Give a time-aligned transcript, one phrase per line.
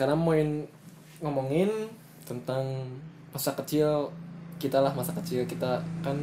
[0.00, 0.64] sekarang main
[1.20, 1.68] ngomongin
[2.24, 2.64] tentang
[3.36, 4.08] masa kecil
[4.56, 6.16] kita lah masa kecil kita kan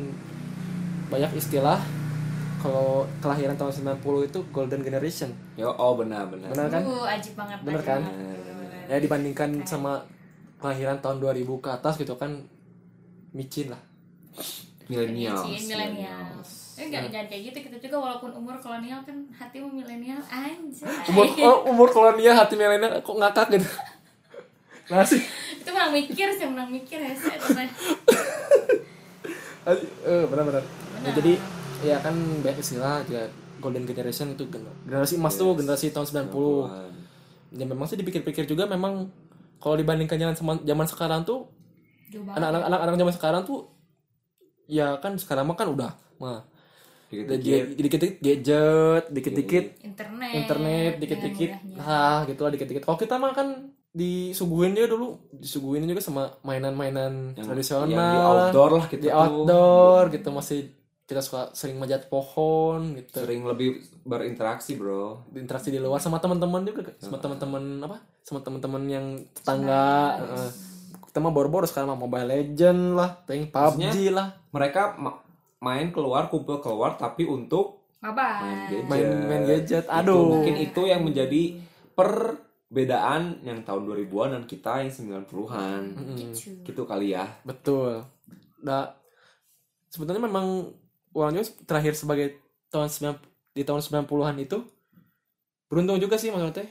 [1.13, 1.77] banyak istilah
[2.57, 6.49] kalau kelahiran tahun 90 itu golden generation Yo, oh benar benar.
[6.49, 7.57] benar kan Uh, ajib banget.
[7.61, 8.01] Bener ajib kan?
[8.01, 8.89] banget.
[8.89, 10.01] ya dibandingkan sama
[10.57, 12.33] kelahiran tahun 2000 ke atas gitu kan
[13.29, 13.81] micin lah
[14.89, 15.37] Milenial.
[15.45, 16.41] Milenial.
[16.77, 17.57] Eh enggak jangan kayak gitu.
[17.65, 20.21] Kita juga walaupun umur kolonial kan hatimu milenial.
[20.29, 20.85] Anjay.
[21.09, 23.65] umur oh, umur kolonial hati milenial kok ngakak gitu?
[24.87, 25.19] Nah sih.
[25.59, 27.67] Itu menang mikir sih menang mikir ya saya teman.
[29.67, 30.63] eh benar-benar
[31.03, 31.33] ya, jadi
[31.83, 33.27] ya kan banyak istilah ya
[33.59, 38.63] golden generation itu gener- generasi emas tuh generasi tahun 90 ya memang sih dipikir-pikir juga
[38.63, 39.11] memang
[39.59, 41.51] kalau dibandingkan zaman sama- zaman sekarang tuh
[42.13, 43.59] anak-anak anak-anak zaman sekarang tuh
[44.67, 45.91] ya kan sekarang mah kan udah
[46.23, 46.47] mah
[47.07, 47.63] Dikit-dikit.
[47.73, 50.31] dikit-dikit gadget dikit-dikit internet.
[50.35, 51.87] internet dikit-dikit dengan mudahnya.
[51.87, 53.47] nah gitu lah dikit-dikit kalau kita mah kan
[53.89, 59.09] disuguhin dia dulu disuguhin juga sama mainan-mainan Yang- tradisional yang di outdoor lah kita di
[59.09, 59.17] tuh.
[59.17, 60.59] outdoor gitu masih
[61.03, 65.31] kita suka sering manjat pohon gitu Sering lebih berinteraksi, Bro.
[65.33, 69.87] interaksi di luar sama teman-teman juga sama teman-teman apa sama teman-teman yang tetangga
[70.19, 70.49] eh,
[71.07, 74.99] kita mah boro-boro sekarang mah Mobile Legend lah playing PUBG lah Mereka
[75.59, 78.69] main keluar, kumpul keluar tapi untuk main Bye-bye.
[78.69, 78.85] gadget.
[78.85, 81.43] main main gadget Itu aduh mungkin itu yang menjadi
[81.97, 85.81] perbedaan yang tahun 2000-an dan kita yang 90-an.
[86.13, 86.61] Gitu.
[86.63, 87.25] Gitu kali ya.
[87.41, 88.05] betul
[88.57, 88.89] nah
[89.87, 90.73] sebetulnya memang
[91.11, 93.17] orangnya terakhir sebagai tahun 9
[93.53, 94.57] di tahun 90-an itu
[95.67, 96.65] beruntung juga sih maksudnya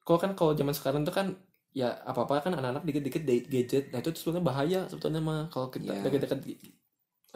[0.00, 1.34] kalau kan kalau zaman sekarang tuh kan
[1.70, 5.66] ya apa apa kan anak-anak dikit-dikit di gadget nah itu sebetulnya bahaya sebetulnya mah kalau
[5.68, 6.02] kita Iya.
[6.02, 6.40] deket-deket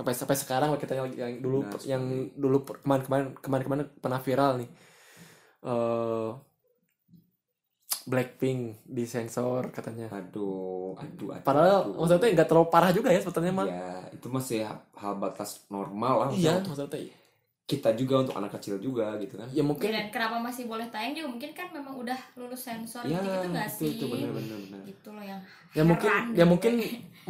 [0.00, 4.52] sampai sampai sekarang kita yang, yang dulu Benar yang dulu per- kemarin-kemarin kemarin-kemarin pernah viral
[4.64, 4.68] nih
[5.60, 6.30] eh
[8.00, 11.44] Blackpink disensor katanya Aduh, aduh, aduh.
[11.44, 12.00] padahal aduh.
[12.00, 14.64] maksudnya nggak terlalu parah juga ya sebetulnya mah Ya, itu masih
[14.96, 16.28] hal batas normal lah.
[16.33, 16.96] iya maksudnya
[17.70, 19.46] Kita juga untuk anak kecil juga gitu kan.
[19.55, 23.20] ya mungkin Dan kenapa masih boleh tayang juga mungkin kan memang udah lulus sensor Ya,
[23.22, 23.90] gitu gitu nggak itu, sih?
[23.94, 24.80] itu benar benar benar.
[24.90, 25.40] Gitu loh yang
[25.70, 26.50] ya mungkin ya gitu.
[26.50, 26.72] mungkin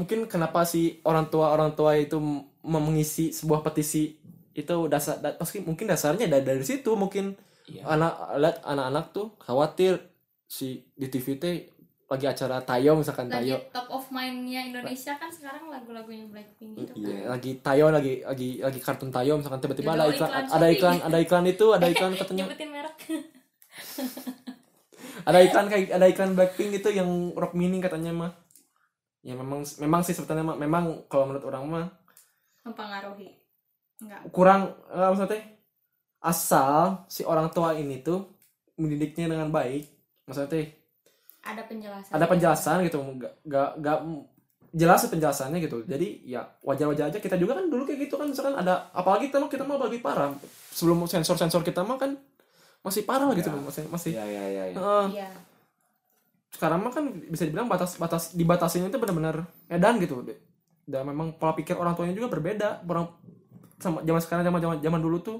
[0.00, 2.16] mungkin kenapa sih orang tua orang tua itu
[2.64, 4.16] mengisi sebuah petisi
[4.52, 7.32] itu dasar da, pasti mungkin dasarnya dari, dari situ mungkin
[7.70, 7.86] Iya.
[7.86, 9.94] anak lihat anak-anak tuh khawatir
[10.50, 11.70] si di TV teh
[12.10, 16.92] lagi acara tayo misalkan lagi tayo top of mind-nya Indonesia kan sekarang lagu-lagunya Blackpink gitu
[16.98, 17.06] kan.
[17.06, 17.30] Iya.
[17.30, 21.18] lagi tayo lagi lagi lagi kartun tayo misalkan tiba-tiba ada iklan iklan ada iklan ada
[21.22, 22.98] iklan itu ada iklan katanya merek.
[25.30, 28.32] ada iklan kayak ada iklan Blackpink itu yang rock mini katanya mah
[29.22, 31.86] ya memang memang sih sebetulnya mah memang kalau menurut orang mah
[32.62, 33.30] Mempengaruhi.
[34.00, 34.20] Enggak.
[34.32, 35.44] kurang eh, maksudnya
[36.20, 38.24] asal si orang tua ini tuh
[38.76, 39.84] mendidiknya dengan baik
[40.24, 40.72] maksudnya
[41.40, 42.12] Ada penjelasan.
[42.12, 43.98] ada penjelasan gitu gak, gak, gak
[44.70, 48.54] jelas penjelasannya gitu jadi ya wajar-wajar aja kita juga kan dulu kayak gitu kan misalkan
[48.54, 50.32] ada apalagi kita mah kita mah lebih parah
[50.70, 52.16] sebelum sensor-sensor kita mah kan
[52.80, 53.56] masih parah lah gitu Ya.
[53.58, 54.64] masih masih Iya iya iya.
[54.70, 54.76] iya.
[54.76, 55.06] Heeh.
[55.12, 55.28] Iya.
[56.50, 60.24] sekarang mah kan bisa dibilang batas batas dibatasinya itu benar-benar edan gitu
[60.90, 62.82] dan memang pola pikir orang tuanya juga berbeda.
[62.84, 63.14] Orang
[63.78, 65.38] sama zaman sekarang zaman zaman zaman dulu tuh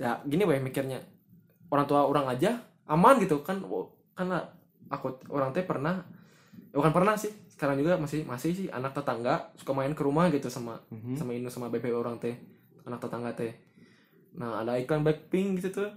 [0.00, 0.98] ya gini weh mikirnya.
[1.68, 2.56] Orang tua orang aja
[2.88, 3.44] aman gitu.
[3.44, 4.40] Kan Oh, karena
[4.88, 6.00] aku orang teh pernah
[6.72, 7.30] ya bukan pernah sih.
[7.48, 11.14] Sekarang juga masih masih sih anak tetangga suka main ke rumah gitu sama Mhm.
[11.14, 12.34] sama Inu sama bebe orang teh
[12.82, 13.52] anak tetangga teh.
[14.34, 15.90] Nah ada iklan Blackpink gitu tuh.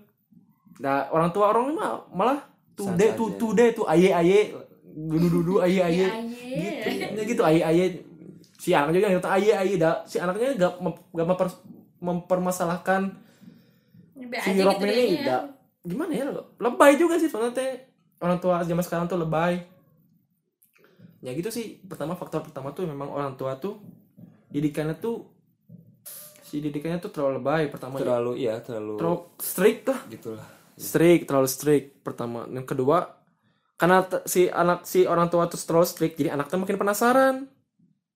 [0.83, 2.39] Nah orang tua orang mah malah
[2.75, 3.39] tude Santai tuh aja.
[3.39, 4.53] tude tuh aye aye.
[4.95, 6.07] Dudu dudu aye aye
[7.15, 7.23] Iya.
[7.23, 7.85] gitu ya gitu aye aye
[8.55, 9.95] si anaknya juga ngerti aye aye dah.
[10.07, 10.73] Si anaknya gak
[11.13, 11.63] gak memper-
[12.01, 13.01] mempermasalahkan
[14.15, 15.21] si gitu ini.
[15.21, 15.21] dianya.
[15.21, 15.43] gak
[15.85, 16.25] gimana ya?
[16.57, 17.71] Lebay juga sih soalnya teh.
[18.17, 19.61] Orang tua zaman sekarang tuh lebay.
[21.21, 21.77] Ya gitu sih.
[21.85, 23.77] Pertama faktor pertama tuh memang orang tua tuh
[24.49, 25.29] didikannya tuh
[26.45, 27.99] si didikannya tuh terlalu lebay pertama.
[27.99, 28.07] Ya.
[28.07, 29.99] Terlalu iya terlalu terlalu strict lah.
[30.09, 30.47] gitulah.
[30.75, 32.47] strict terlalu strict pertama.
[32.49, 33.24] Yang kedua
[33.75, 37.35] karena t- si anak si orang tua tuh terlalu strict jadi anak tuh makin penasaran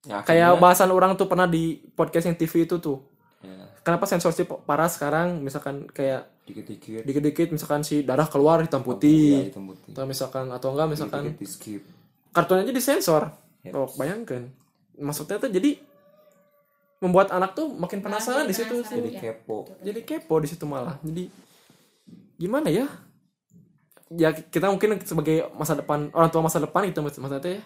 [0.02, 3.04] Ya, kayak akhirnya- bahasan orang tuh pernah di podcast yang TV itu tuh
[3.40, 3.52] ya,
[3.82, 9.28] kenapa sensorship parah sekarang misalkan kayak dikit-dikit dikit-dikit misalkan si darah keluar hitam Iya, putih
[9.46, 9.92] hitam putih.
[9.92, 11.82] atau misalkan atau enggak misalkan Dikit-dikit di skip.
[12.32, 13.24] kartunya aja disensor
[13.60, 13.74] Yep.
[13.76, 14.48] oh bayangkan
[14.96, 15.76] maksudnya tuh jadi
[17.00, 19.00] membuat anak tuh makin penasaran di situ penasaran.
[19.02, 19.58] Jadi kepo.
[19.80, 21.28] jadi kepo di situ malah jadi
[22.36, 22.88] gimana ya
[24.14, 27.62] ya kita mungkin sebagai masa depan orang tua masa depan itu maksudnya ya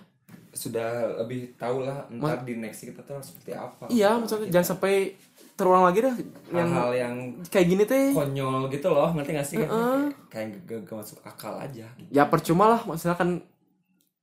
[0.53, 3.89] sudah lebih tahu lah ntar di next kita tuh harus seperti apa.
[3.89, 5.17] Iya maksudnya jangan sampai
[5.57, 6.15] terulang lagi dah
[6.53, 7.15] yang hal-hal yang
[7.49, 8.13] kayak gini teh.
[8.13, 9.57] konyol gitu loh ngerti gak sih?
[9.65, 12.09] Kayak kayak gak, gak masuk akal aja gitu.
[12.13, 12.81] ya percuma lah.
[12.85, 13.29] Misalnya kan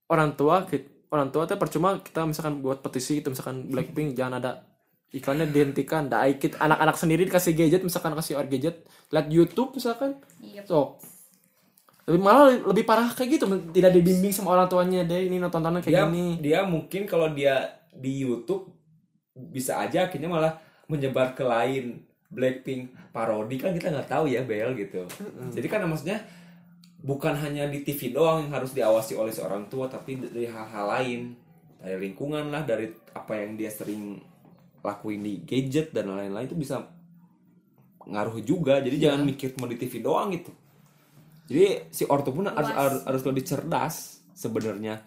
[0.06, 0.62] orang tua
[1.10, 4.50] orang tua tuh percuma kita misalkan buat petisi gitu misalkan Blackpink jangan ada
[5.10, 6.06] iklannya dihentikan.
[6.06, 8.86] Da ikut anak-anak sendiri dikasih gadget misalkan kasih or gadget.
[9.10, 10.22] Lihat YouTube misalkan.
[10.38, 10.62] Iya.
[10.62, 11.02] so
[12.08, 13.44] lebih malah lebih parah kayak gitu
[13.76, 16.26] tidak dibimbing sama orang tuanya deh ini nonton-nontonan kayak dia gini.
[16.40, 18.72] dia mungkin kalau dia di YouTube
[19.36, 20.52] bisa aja akhirnya malah
[20.88, 22.06] menyebar ke lain.
[22.30, 25.02] Blackpink parodi kan kita nggak tahu ya Bel gitu.
[25.50, 26.22] Jadi kan maksudnya
[27.02, 31.34] bukan hanya di TV doang yang harus diawasi oleh seorang tua tapi dari hal-hal lain.
[31.82, 34.22] Dari lingkungan lah dari apa yang dia sering
[34.78, 36.86] lakuin di gadget dan lain-lain itu bisa
[38.06, 38.78] ngaruh juga.
[38.78, 40.54] Jadi jangan mikir cuma di TV doang gitu
[41.50, 45.02] jadi si ortu pun harus, harus, harus lebih cerdas sebenarnya.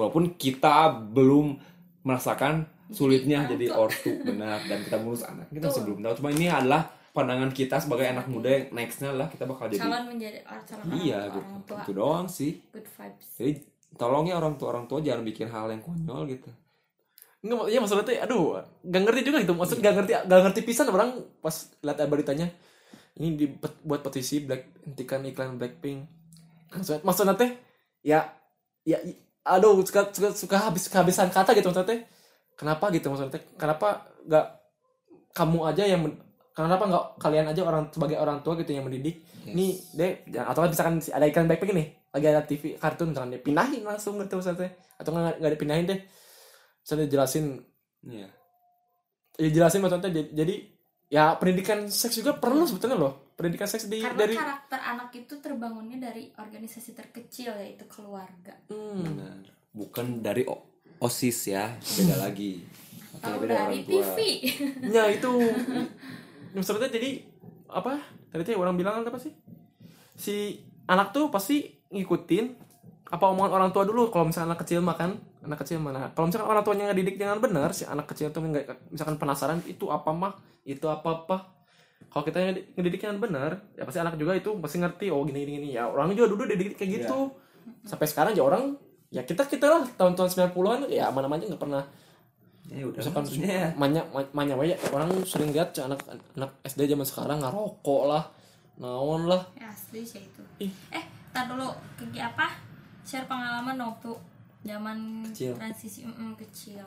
[0.00, 1.60] Walaupun kita belum
[2.00, 4.64] merasakan sulitnya jadi ortu benar.
[4.64, 6.14] Dan kita ngurus anak kita masih belum tahu.
[6.24, 10.04] Cuma ini adalah pandangan kita sebagai anak muda yang nextnya lah kita bakal jadi calon
[10.12, 11.40] menjadi orang calon iya orang, tua, gitu.
[11.44, 11.78] orang tua.
[11.80, 12.50] Itu doang sih.
[12.72, 13.28] Good vibes.
[13.36, 13.52] Jadi
[13.96, 16.50] tolong ya orang tua orang tua jangan bikin hal yang konyol gitu.
[17.44, 18.42] Enggak, iya maksudnya tuh, aduh,
[18.82, 19.54] gak ngerti juga gitu.
[19.54, 22.48] Maksud gak ngerti, gak ngerti pisan orang pas lihat beritanya.
[23.16, 26.04] Ini dibuat buat petisi Black hentikan iklan Blackpink.
[26.72, 27.50] Maksudnya, maksudnya teh,
[28.04, 28.28] ya,
[28.84, 29.00] ya,
[29.42, 32.00] aduh, suka, suka, suka habis kehabisan kata gitu maksudnya teh.
[32.56, 33.42] Kenapa gitu maksudnya teh?
[33.56, 34.46] Kenapa gak
[35.32, 36.20] kamu aja yang men-
[36.56, 40.64] kenapa nggak kalian aja orang sebagai orang tua gitu yang mendidik nih deh jangan- atau
[40.64, 44.64] misalkan ada iklan Blackpink nih lagi ada TV kartun misalkan deh pindahin langsung gitu maksudnya
[44.64, 44.72] teh.
[44.96, 46.00] atau nggak nggak dipindahin deh
[46.80, 47.60] misalnya jelasin
[48.08, 48.28] Iya.
[49.36, 50.54] ya jelasin maksudnya jadi
[51.06, 53.14] ya pendidikan seks juga perlu sebetulnya loh.
[53.36, 58.56] Pendidikan seks di karena dari karakter anak itu terbangunnya dari organisasi terkecil yaitu keluarga.
[58.72, 59.04] Hmm.
[59.04, 59.44] benar.
[59.76, 60.64] Bukan dari o-
[60.98, 62.64] osis ya beda lagi.
[63.16, 64.02] Oke, tahu beda dari orang tua.
[64.16, 64.18] TV
[64.96, 65.32] ya itu.
[66.56, 67.20] Maksudnya jadi
[67.68, 68.00] apa?
[68.32, 69.32] Tadi tuh orang bilang apa sih?
[70.16, 70.56] Si
[70.88, 72.44] anak tuh pasti ngikutin
[73.12, 74.08] apa omongan orang tua dulu.
[74.08, 76.10] Kalau misalnya anak kecil makan anak kecil mana?
[76.12, 79.62] Kalau misalkan orang tuanya nggak didik dengan benar si anak kecil tuh nggak misalkan penasaran
[79.64, 80.34] itu apa mah?
[80.66, 81.36] Itu apa apa
[82.10, 85.44] kalau kita ngedi- ngedidik dengan benar ya pasti anak juga itu pasti ngerti oh gini
[85.44, 85.68] gini, gini.
[85.76, 87.32] ya orang juga dulu dididik kayak gitu.
[87.82, 88.76] Sampai sekarang ya orang
[89.12, 91.84] ya kita kita lah tahun-tahun 90-an ya mana mana nggak pernah
[92.66, 93.68] ya udah misalkan maksudnya ya.
[93.78, 94.04] banyak
[94.34, 96.02] banyak banyak orang sering lihat anak
[96.34, 98.24] anak SD zaman sekarang ngerokok lah
[98.76, 99.42] naon lah.
[99.56, 100.42] Ya, asli sih itu.
[100.60, 100.72] Ih.
[100.92, 102.52] eh tar dulu ke apa?
[103.06, 104.12] Share pengalaman waktu
[104.66, 104.98] zaman
[105.30, 105.54] Kecil.
[105.54, 106.86] transisi mm, kecil.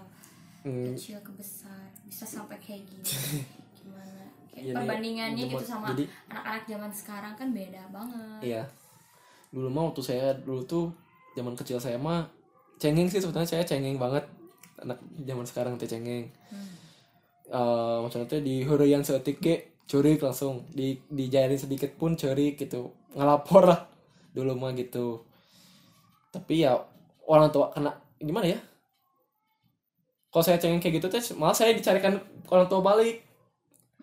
[0.68, 1.88] Hmm, kecil ke besar.
[2.04, 3.04] Bisa sampai kayak gini.
[3.80, 4.28] Gimana?
[4.52, 5.96] Kayak nih, perbandingannya gitu sama
[6.28, 8.40] anak-anak zaman sekarang kan beda banget.
[8.44, 8.64] Iya.
[9.56, 10.86] Dulu mah waktu saya dulu tuh
[11.34, 12.28] zaman kecil saya mah
[12.76, 14.28] cengeng sih sebetulnya saya cengeng banget.
[14.84, 16.28] Anak zaman sekarang teh cengeng.
[16.52, 16.72] Hmm.
[17.50, 19.56] Eh, maksudnya tuh di hurian seetik ge
[19.88, 20.68] curik langsung.
[20.76, 22.92] Di dijailin sedikit pun curik gitu.
[23.16, 23.82] Ngelapor lah.
[24.36, 25.24] Dulu mah gitu.
[26.30, 26.78] Tapi ya
[27.30, 28.60] orang tua kena gimana ya?
[30.30, 32.18] Kalau saya cengeng kayak gitu teh malah saya dicarikan
[32.50, 33.22] orang tua balik.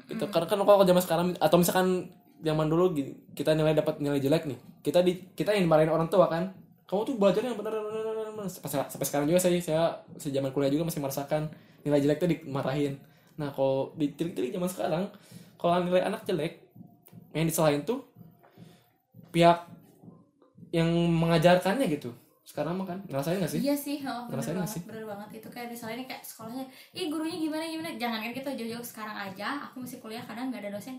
[0.06, 0.22] Gitu.
[0.30, 2.10] Karena kan kalau zaman sekarang atau misalkan
[2.42, 2.94] zaman dulu
[3.34, 4.58] kita nilai dapat nilai jelek nih.
[4.82, 6.54] Kita di kita yang dimarahin orang tua kan.
[6.86, 7.74] Kamu tuh belajarnya yang benar
[8.46, 9.82] sampai, sampai sekarang juga saya saya
[10.22, 11.50] sejaman kuliah juga masih merasakan
[11.82, 12.94] nilai jelek tuh dimarahin.
[13.34, 15.02] Nah kalau di tilik-tilik zaman sekarang
[15.58, 16.62] kalau nilai anak jelek
[17.34, 18.06] yang disalahin tuh
[19.34, 19.66] pihak
[20.70, 22.14] yang mengajarkannya gitu
[22.56, 22.98] sekarang mah kan?
[23.04, 23.60] Ngerasain gak sih?
[23.60, 24.82] Iya sih, oh, bener Ngerasain gak banget, sih?
[24.88, 25.28] bener banget.
[25.36, 26.64] Itu kayak misalnya nih kayak sekolahnya,
[26.96, 30.64] ih gurunya gimana gimana, jangan kan kita jauh-jauh sekarang aja, aku masih kuliah kadang nggak
[30.64, 30.96] ada dosen,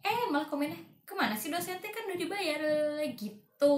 [0.00, 1.90] eh malah komennya ke mana sih dosennya?
[1.90, 2.60] Kan udah dibayar.
[3.18, 3.74] Gitu,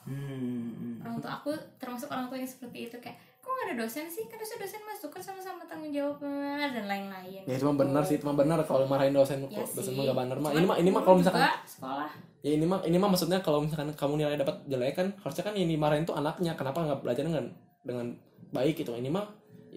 [0.00, 0.98] Hmm.
[1.04, 4.36] orang tua aku termasuk orang tua yang seperti itu kayak, kok ada dosen sih, kan
[4.36, 7.42] dosen dosen masuk kan sama-sama tanggung jawab eh, dan lain-lain.
[7.48, 10.36] ya cuma benar sih cuma benar kalau marahin dosen Ya dosen mah gak benar.
[10.36, 12.08] Mah ini mah ini mah kalau misalkan sekolah.
[12.44, 15.54] Ya ini mah ini mah maksudnya kalau misalkan kamu nilai dapat jelek kan harusnya kan
[15.56, 16.52] ini marahin tuh anaknya.
[16.54, 17.44] Kenapa nggak belajar dengan
[17.80, 18.06] dengan
[18.52, 18.92] baik gitu?
[18.92, 19.26] Ini mah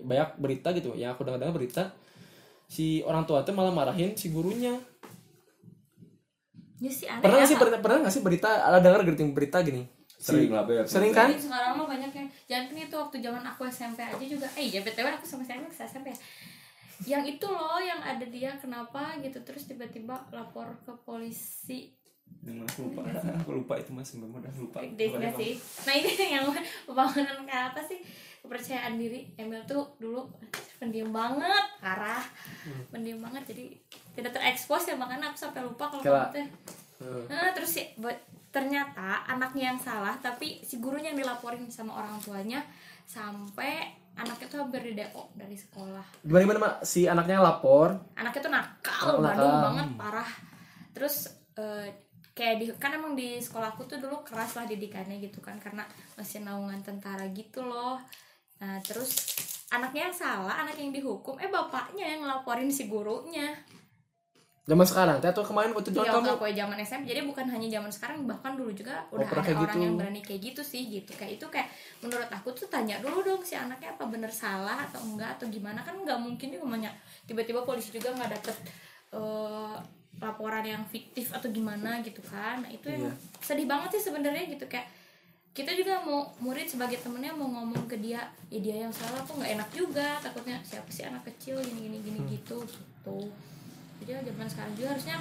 [0.03, 0.91] banyak berita gitu.
[0.99, 1.95] Ya aku dengar dengar berita
[2.67, 4.75] si orang tua tuh malah marahin si gurunya.
[6.83, 10.02] Ya aneh pernah ya, nggak sih berita pernah nggak sih berita ada dengar berita gini
[10.23, 10.87] sering lah Beb.
[10.87, 11.27] sering kan?
[11.35, 14.47] Sekarang mah banyak yang jangan kan itu waktu zaman aku SMP aja juga.
[14.55, 16.19] Eh ya btw aku sama SMP ke SMP ya.
[17.03, 19.35] Yang itu loh yang ada dia kenapa gitu.
[19.43, 21.91] Terus tiba-tiba lapor ke polisi.
[22.39, 23.01] Yang aku lupa.
[23.39, 24.15] Aku lupa itu mas.
[24.15, 24.79] Mbak udah lupa.
[24.89, 25.53] Date sih.
[25.83, 26.45] Nah ini yang
[26.87, 27.99] pembangunan kayak apa sih.
[28.39, 29.31] Kepercayaan diri.
[29.35, 30.27] Emil tuh dulu
[30.75, 32.23] pendiam banget parah.
[32.87, 33.65] Pendiam banget jadi
[34.13, 36.47] tidak terekspos ya makanya aku sampai lupa kalau Kela- kamu teh
[36.93, 37.25] Hmm.
[37.27, 38.15] Nah, terus sih buat
[38.53, 42.61] ternyata anaknya yang salah tapi si gurunya yang dilaporin sama orang tuanya
[43.03, 46.21] sampai anaknya tuh hampir di DO dari sekolah.
[46.21, 46.73] Gimana gimana mak?
[46.85, 47.97] Si anaknya lapor?
[48.13, 49.73] Anaknya tuh nakal Oh, nakal.
[49.73, 50.29] banget parah.
[50.93, 51.89] Terus eh,
[52.31, 55.81] kayak di kan emang di sekolahku tuh dulu keras lah didikannya gitu kan karena
[56.13, 57.97] masih naungan tentara gitu loh.
[58.61, 59.17] Nah terus
[59.69, 63.49] anaknya yang salah anak yang dihukum eh bapaknya yang ngelaporin si gurunya
[64.63, 67.67] zaman sekarang teh atau kemarin waktu ya zaman kamu aku zaman SMP jadi bukan hanya
[67.67, 69.83] zaman sekarang bahkan dulu juga udah pernah ada orang gitu.
[69.83, 71.67] yang berani kayak gitu sih gitu kayak itu kayak
[71.99, 75.83] menurut aku tuh tanya dulu dong si anaknya apa bener salah atau enggak atau gimana
[75.83, 76.93] kan nggak mungkin juga banyak
[77.27, 78.55] tiba-tiba polisi juga nggak dapet
[79.11, 79.75] eh,
[80.23, 83.13] laporan yang fiktif atau gimana gitu kan nah, itu yang Iya.
[83.43, 84.87] sedih banget sih sebenarnya gitu kayak
[85.51, 89.37] kita juga mau murid sebagai temennya mau ngomong ke dia ya dia yang salah tuh
[89.37, 92.31] nggak enak juga takutnya siapa sih anak kecil gini gini gini Hmm.
[92.31, 93.17] gitu gitu
[94.03, 95.15] jadi ya zaman sekarang juga harusnya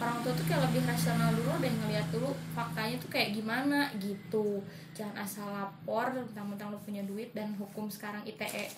[0.00, 4.64] orang tua tuh kayak lebih rasional dulu deh ngeliat dulu faktanya tuh kayak gimana gitu.
[4.96, 8.72] Jangan asal lapor mentang-mentang lu punya duit dan hukum sekarang ITE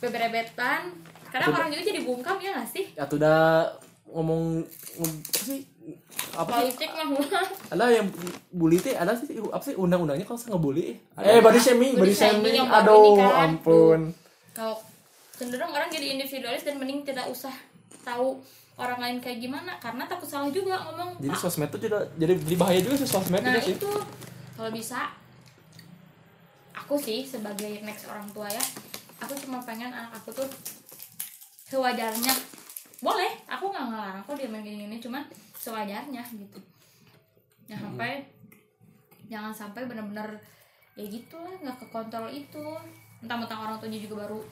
[0.00, 0.96] beberebetan.
[1.28, 1.52] Betul.
[1.52, 2.84] orang juga jadi bungkam ya gak sih?
[2.96, 3.68] Ya tuh udah
[4.08, 4.64] ngomong
[4.96, 5.60] ngom- apa sih?
[6.32, 6.50] Apa?
[6.64, 7.06] Politik mah
[7.68, 8.08] ada yang
[8.48, 12.14] bully teh ada sih apa sih undang-undangnya kalau saya ngebully eh body shaming Body body
[12.16, 12.64] shaming.
[12.64, 13.60] aduh kan.
[13.60, 14.00] ampun.
[14.56, 14.80] Kalau
[15.36, 17.52] cenderung orang jadi individualis dan mending tidak usah
[18.00, 18.40] tahu
[18.76, 19.80] orang lain kayak gimana?
[19.80, 21.16] Karena takut salah juga ngomong.
[21.16, 23.74] Jadi "Pak, sosmed tuh juga jadi jadi bahaya juga sih sosmed nah juga sih.
[23.76, 23.90] itu.
[24.56, 25.00] Kalau bisa
[26.76, 28.62] aku sih sebagai next orang tua ya
[29.18, 30.48] aku cuma pengen anak aku tuh
[31.72, 32.34] sewajarnya.
[33.00, 35.24] Boleh aku nggak ngelarang kok dia main gini gini cuman
[35.56, 36.60] sewajarnya gitu.
[37.66, 38.22] Ya sampai
[39.26, 40.36] jangan sampai benar-benar
[40.94, 42.64] ya gitu lah nggak kekontrol itu.
[43.24, 44.44] Mentang-mentang orang tuanya juga baru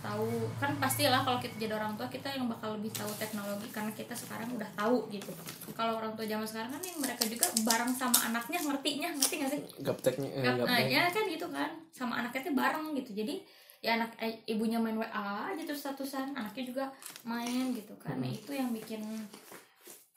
[0.00, 0.48] tahu.
[0.56, 4.12] Kan pastilah kalau kita jadi orang tua kita yang bakal lebih tahu teknologi karena kita
[4.16, 5.32] sekarang udah tahu gitu.
[5.76, 9.50] Kalau orang tua zaman sekarang kan nih mereka juga bareng sama anaknya ngertinya ngerti gak
[9.52, 9.60] sih?
[9.84, 11.70] Gapteknya eh, Gap- nah, ya kan gitu kan.
[11.92, 13.10] Sama anaknya tuh bareng gitu.
[13.14, 13.34] Jadi
[13.80, 16.84] ya anak eh, ibunya main WA aja terus statusan anaknya juga
[17.24, 18.20] main gitu kan.
[18.20, 19.00] Nah itu yang bikin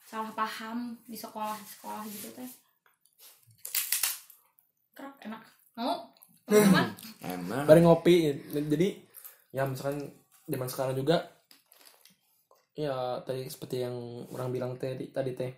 [0.04, 2.50] salah paham di sekolah sekolah gitu teh.
[4.94, 5.42] Kerak enak.
[5.74, 6.12] Mau?
[6.44, 6.92] Teman
[7.24, 7.64] Emang.
[7.64, 8.36] bareng ngopi.
[8.52, 8.88] Jadi
[9.54, 10.10] ya misalkan
[10.50, 11.30] zaman sekarang juga
[12.74, 13.94] ya tadi seperti yang
[14.34, 15.52] orang bilang tadi tadi teh.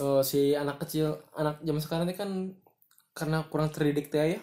[0.00, 2.30] Eh, si anak kecil anak zaman sekarang ini kan
[3.12, 4.40] karena kurang terdidik teh ya.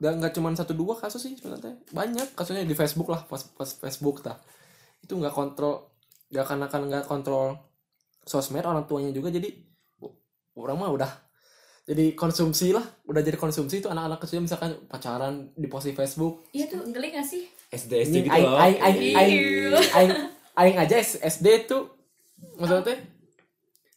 [0.00, 3.68] Nggak nggak cuma satu dua kasus sih sebenarnya banyak kasusnya di Facebook lah pas pas
[3.68, 4.40] Facebook tah.
[5.04, 5.92] Itu nggak kontrol
[6.32, 7.58] nggak karena kan nggak kontrol
[8.24, 9.50] sosmed orang tuanya juga jadi
[10.56, 11.10] orang mah udah
[11.90, 16.46] jadi konsumsi lah udah jadi konsumsi itu anak-anak kecil misalkan pacaran di post di Facebook
[16.50, 18.54] iya tuh geli gak sih SD SD gitu aing, loh.
[18.56, 19.80] aing, aing, aing, Iya.
[19.92, 20.12] aing,
[20.54, 21.90] aing aja S- SD tuh
[22.56, 22.98] maksudnya teh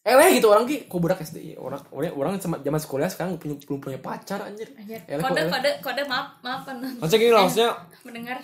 [0.03, 3.55] eleh gitu orang ki kok budak SD orang orang orang sama zaman sekolah sekarang punya
[3.55, 4.99] belum punya pacar anjir Anjir.
[5.05, 5.49] Eleh, kok kode eleh?
[5.49, 7.69] kode kode maaf maaf pen- Maksudnya gini loh, maksudnya
[8.03, 8.37] mendengar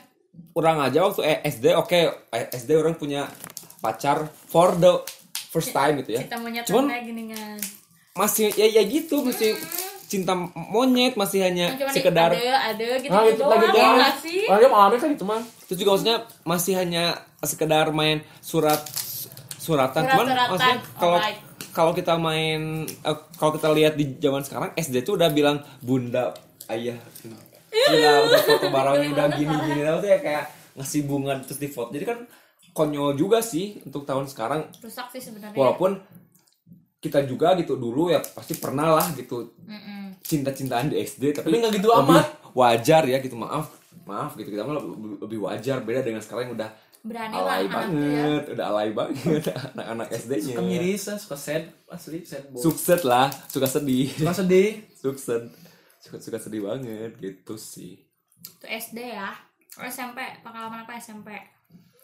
[0.55, 1.99] orang aja waktu eh, SD oke
[2.31, 3.27] eh, SD orang punya
[3.79, 5.03] pacar for the
[5.49, 6.21] first time gitu ya.
[6.23, 7.59] kita Cuman- kayak gini kan
[8.19, 9.55] Masih ya ya gitu masih
[10.09, 13.71] cinta monyet masih hanya Cuma di- sekedar ada ada gitu nah, gitu doang lagi ya
[13.77, 17.03] doang orang dia kan gitu mah terus juga maksudnya masih hanya
[17.45, 18.81] sekedar main surat
[19.61, 20.01] suratan.
[20.09, 21.17] Cuman Surat-suratan, maksudnya kalau
[21.69, 26.33] kalau kita main eh, kalau kita lihat di zaman sekarang SD tuh udah bilang bunda
[26.73, 26.97] ayah
[27.69, 31.69] Gila, udah foto barangnya udah gini gini lah tuh ya kayak ngasih bunga terus di
[31.69, 31.93] foto.
[31.93, 32.25] Jadi kan
[32.73, 34.73] konyol juga sih untuk tahun sekarang.
[34.81, 35.53] Rusak sih sebenarnya.
[35.53, 36.01] Walaupun
[36.99, 39.55] kita juga gitu dulu ya pasti pernah lah gitu.
[39.65, 40.19] Mm-mm.
[40.19, 42.53] cinta-cintaan di SD tapi, nggak gitu lebih amat.
[42.53, 43.71] wajar ya gitu maaf
[44.05, 44.51] maaf gitu.
[44.53, 47.75] Kita mah lebih, lebih wajar beda dengan sekarang yang udah berani lah alay tuh ya.
[47.79, 49.43] banget udah alay banget.
[49.73, 52.61] Anak-anak SD-nya suka miris lah, suka sad asli sad boy.
[52.61, 54.07] Sukses lah suka sedih.
[54.13, 54.69] Suka sedih?
[54.93, 55.41] Sukses
[56.03, 58.03] suka suka sedih banget gitu sih.
[58.39, 59.31] Itu SD ya.
[59.79, 61.31] Oh, SMP pengalaman apa SMP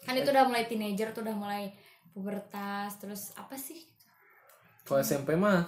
[0.06, 1.74] kan itu udah mulai teenager tuh udah mulai
[2.14, 3.82] pubertas terus apa sih
[4.86, 5.66] kalau SMP mah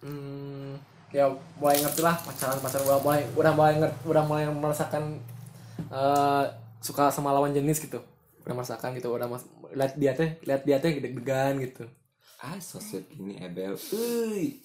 [0.00, 0.78] hmm,
[1.10, 1.26] ya
[1.58, 5.18] mulai ngerti lah pacaran pacaran udah mulai udah mulai ngerti udah mulai merasakan
[5.90, 6.44] eh,
[6.78, 7.98] suka sama lawan jenis gitu.
[8.46, 11.84] Udah merasakan gitu udah mas lihat dia teh lihat dia teh deg-degan gitu.
[12.38, 14.62] Ah sosmed ini ebel Uy.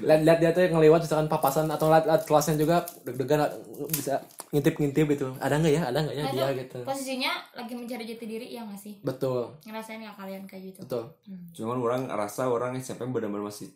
[0.00, 3.50] Lihat lihat dia tuh ngelewat misalkan papasan atau lihat, lihat kelasnya juga deg-degan
[3.92, 4.22] bisa
[4.54, 5.26] ngintip-ngintip gitu.
[5.36, 5.82] Ada nggak ya?
[5.92, 6.78] Ada nggak ya Nah, dia itu gitu?
[6.86, 8.94] posisinya lagi mencari jati diri ya nggak sih?
[9.04, 9.52] Betul.
[9.66, 10.78] Ngerasain nggak kalian kayak gitu?
[10.86, 11.04] Betul.
[11.52, 13.68] Cuman orang rasa orang SMP benar-benar masih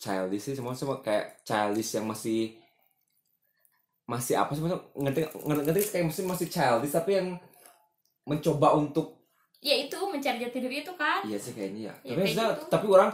[0.00, 2.58] childish sih cuma cuma kayak childish yang masih
[4.04, 7.28] masih apa sih maksudnya ngerti ngerti, ngerti kayak masih masih childish tapi yang
[8.28, 9.24] mencoba untuk
[9.64, 11.24] ya itu mencari jati diri itu kan.
[11.24, 11.94] Iya sih kayaknya ya.
[12.04, 12.68] Ya, tapi kayak gitu.
[12.68, 13.10] tapi orang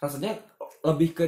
[0.00, 0.32] rasanya
[0.84, 1.24] lebih ke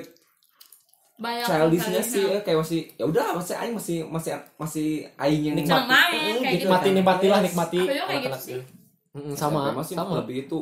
[1.16, 5.56] banyak childishnya sih eh, kayak masih ya udah masih aing masih masih masih aing yang
[5.64, 6.68] Seneng main, kayak gitu.
[6.68, 10.20] nikmati nikmati lah nikmati gitu sama masih sama.
[10.20, 10.60] lebih itu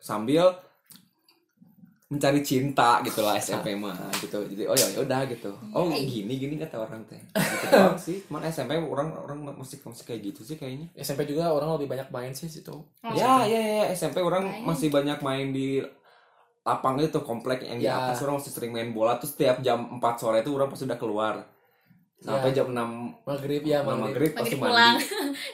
[0.00, 0.56] sambil
[2.14, 4.38] mencari cinta gitu lah SMP mah gitu.
[4.46, 5.50] Jadi oh ya ya udah gitu.
[5.74, 6.06] Oh Yay.
[6.06, 7.18] gini gini kata orang teh.
[7.34, 8.18] Gitu sih.
[8.28, 10.86] Cuman SMP orang orang masih masih kayak gitu sih kayaknya.
[10.94, 12.76] SMP juga orang lebih banyak main sih situ.
[12.76, 15.82] Oh, ya ya ya SMP orang masih banyak main di
[16.64, 18.00] lapang itu komplek yang di Ya.
[18.00, 20.96] atas orang masih sering main bola terus setiap jam 4 sore itu orang pasti udah
[20.96, 21.34] keluar
[22.18, 22.56] sampai Ya.
[22.56, 24.96] jam 6 maghrib ya malam maghrib maghrib pasti Maghrib pulang.
[24.96, 25.04] mandi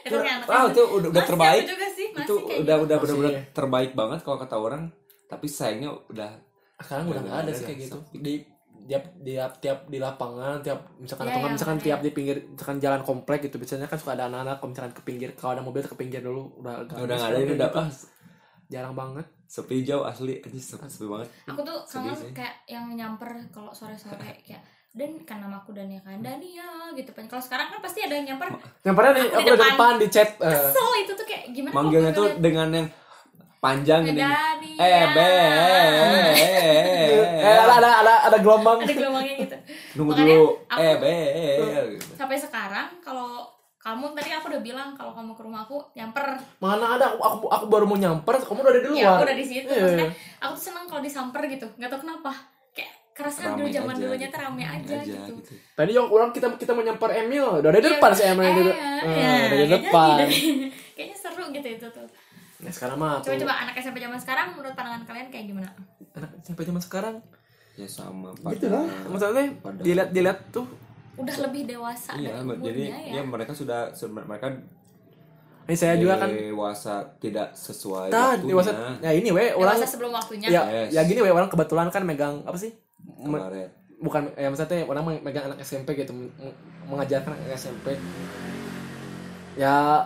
[0.06, 0.16] itu
[0.54, 0.62] ah
[1.10, 2.62] udah, terbaik juga sih, masih itu udah gitu.
[2.62, 2.96] udah Masih.
[3.02, 4.82] benar-benar terbaik banget kalau kata orang
[5.26, 6.30] tapi sayangnya udah
[6.78, 8.34] sekarang udah nggak ada sih kayak gitu di
[8.80, 12.36] tiap di tiap di lapangan tiap misalkan Iya, atau nggak iya, misalkan tiap di pinggir
[12.48, 15.62] misalkan jalan komplek gitu biasanya kan suka ada anak-anak kalau misalkan ke pinggir kalau ada
[15.62, 17.78] mobil ke pinggir dulu udah udah nggak ada ini udah gitu.
[17.82, 17.94] pas
[18.66, 20.38] jarang banget sepi jauh asli.
[20.38, 21.26] Aja sepi, sepi banget.
[21.50, 24.14] Aku tuh kangen kayak yang nyamper kalau sore-sore
[24.46, 26.18] kayak dan kan nama aku Dania kan?
[26.22, 27.10] Dania gitu.
[27.10, 28.46] Kan kalau sekarang kan pasti ada yang nyamper.
[28.82, 29.74] Pernah nih Aku di udah depan.
[29.74, 32.86] depan di chat eh, kesel itu tuh kayak gimana manggilnya tuh dengan yang
[33.58, 34.30] panjang Dania.
[34.78, 35.30] Eh be
[37.42, 38.78] eh, ada ada ada ada gelombang.
[38.82, 39.56] Ada gelombangnya gitu.
[39.98, 40.42] Nunggu dulu.
[40.74, 41.14] eh be
[41.98, 42.14] gitu.
[42.14, 43.46] sampai sekarang kalau
[43.80, 46.36] kamu tadi aku udah bilang kalau kamu ke rumah aku nyamper.
[46.58, 49.08] Mana ada aku, aku aku baru mau nyamper kamu udah ada di ya luar.
[49.10, 49.66] aku udah di situ.
[49.66, 49.80] Iya.
[49.82, 50.08] maksudnya
[50.38, 51.66] aku tuh seneng kalau disamper gitu.
[51.74, 52.32] Nggak tau kenapa.
[52.70, 54.30] Kayak kerasa dulu zaman aja dulunya gitu.
[54.30, 55.32] tuh rame aja, Aja gitu.
[55.34, 55.52] gitu.
[55.74, 58.46] tadi yang orang kita kita mau nyamper Emil udah ada di Iya, depan si Emil
[58.46, 58.72] itu eh,
[59.16, 60.14] ya, udah di depan.
[60.20, 60.38] jadi
[60.94, 62.06] kayaknya seru gitu itu tuh.
[62.60, 63.32] Nah sekarang mah tuh.
[63.32, 65.68] Coba coba anak SMP zaman sekarang menurut pandangan kalian kayak gimana?
[66.12, 67.16] Anak sampai zaman sekarang?
[67.74, 68.84] Ya sama gitu lah.
[69.06, 70.68] maksudnya pada- dilihat dilihat tuh
[71.20, 72.98] udah lebih dewasa iya dari jadi ya.
[73.16, 74.46] ya mereka sudah mereka
[75.62, 78.50] ini saya juga kan dewasa tidak sesuai Nah, waktunya.
[78.50, 80.48] dewasa ya ini we orang dewasa sebelum waktunya.
[80.48, 80.88] ya Yes.
[80.90, 82.74] ya gini we orang kebetulan kan megang apa sih?
[83.20, 83.68] Me- kemarin.
[83.98, 87.86] bukan ya maksudnya orang me- megang anak SMP gitu meng- mengajarkan anak SMP
[89.54, 90.02] ya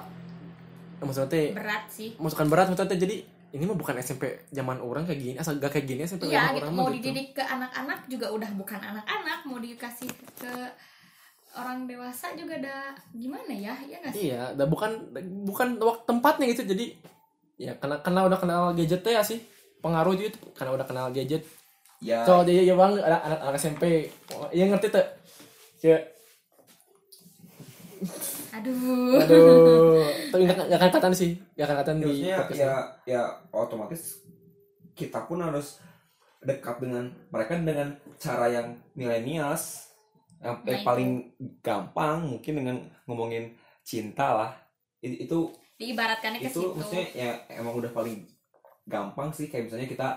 [0.99, 2.13] maksudnya berat sih.
[2.17, 3.17] masukan berat maksudnya jadi
[3.55, 6.51] ini mah bukan SMP zaman orang kayak gini asal gak kayak gini SMP Iya zaman
[6.51, 6.61] gitu.
[6.61, 6.97] orang mau gitu.
[6.99, 10.53] dididik ke anak-anak juga udah bukan anak-anak mau dikasih ke
[11.55, 13.75] orang dewasa juga ada gimana ya?
[13.87, 14.31] Ya nggak sih?
[14.31, 14.91] Iya dan bukan
[15.47, 16.63] bukan waktu tempatnya gitu.
[16.67, 16.87] Jadi
[17.55, 19.39] ya karena karena udah kenal gadgetnya ya sih.
[19.81, 21.43] Pengaruh juga itu karena udah kenal gadget.
[22.03, 22.27] Ya.
[22.27, 24.11] So jadi ya bang ada anak anak SMP
[24.51, 25.07] iya ngerti tuh.
[25.85, 25.99] Ya
[28.55, 29.19] aduh.
[29.23, 30.03] Aduh.
[30.33, 31.31] Tapi nggak nggak akan kelihatan sih.
[31.57, 32.75] Nggak akan kelihatan di podcast ya
[33.07, 33.23] ya
[33.55, 34.03] otomatis
[34.95, 35.83] kita pun harus
[36.45, 39.84] dekat dengan mereka dengan cara yang milenials
[40.45, 40.87] Nah, yang itu.
[40.89, 41.11] paling
[41.65, 42.77] gampang mungkin dengan
[43.09, 43.45] ngomongin
[43.85, 44.51] cinta lah
[45.05, 45.39] I- itu
[45.79, 46.77] diibaratkannya ke itu situ.
[46.77, 47.31] maksudnya ya
[47.61, 48.17] emang udah paling
[48.89, 50.09] gampang sih kayak misalnya kita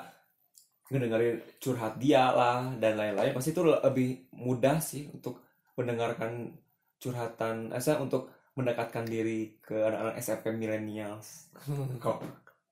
[0.92, 5.44] ngedengerin curhat dia lah dan lain-lain pasti itu lebih mudah sih untuk
[5.76, 6.32] mendengarkan
[7.02, 11.52] curhatan eh, saya untuk mendekatkan diri ke anak-anak SMP millennials.
[12.04, 12.18] Kalau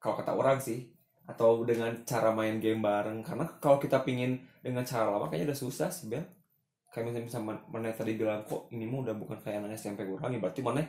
[0.02, 0.80] kalau kata orang sih
[1.26, 5.60] atau dengan cara main game bareng karena kalau kita pingin dengan cara lama kayaknya udah
[5.66, 6.22] susah sih Bel
[6.96, 10.08] kayak misalnya bisa man- mana tadi bilang kok ini mah udah bukan kayak anak SMP
[10.08, 10.80] orang ya berarti mana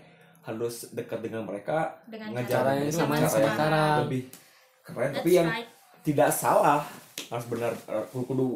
[0.46, 3.98] harus dekat dengan mereka dengan ngejar Caranya itu sama cara yang yang sekarang.
[4.06, 4.22] lebih
[4.86, 5.10] keren.
[5.10, 5.68] That's tapi yang right.
[6.06, 6.80] tidak salah
[7.26, 8.46] harus benar eh, kudu kudu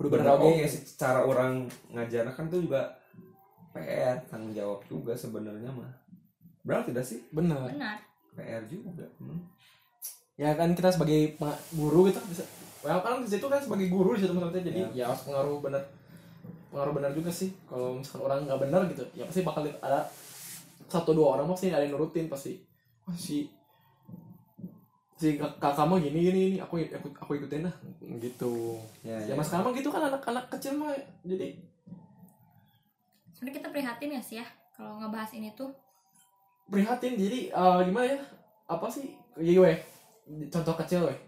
[0.00, 2.88] Kudu benar oke sih cara orang ngajar kan itu juga
[3.76, 5.92] PR tanggung jawab juga sebenarnya mah.
[6.64, 7.20] Benar tidak sih?
[7.28, 7.68] Benar.
[7.68, 8.00] Benar.
[8.32, 9.40] PR juga hmm.
[10.40, 11.36] ya kan kita sebagai
[11.76, 12.46] guru gitu bisa
[12.80, 15.82] well kan di situ kan sebagai guru di situ maksudnya jadi ya harus pengaruh benar
[16.70, 17.50] pengaruh benar juga sih.
[17.66, 20.06] Kalau misalkan orang nggak benar gitu ya pasti bakal ada
[20.86, 22.62] satu dua orang pasti ada yang nurutin pasti.
[23.18, 23.50] Si
[25.20, 27.74] si kak kak kamu gini gini gini aku aku aku ikutin lah.
[28.00, 28.78] Gitu.
[29.04, 30.94] Ya, ya mas sekarang mah gitu kan anak-anak kecil mah
[31.26, 31.58] jadi
[33.34, 35.74] sebenarnya kita prihatin ya sih ya kalau ngebahas ini tuh?
[36.70, 38.20] Prihatin jadi eh, gimana ya
[38.70, 39.76] apa sih ya weh
[40.48, 41.18] contoh kecil weh.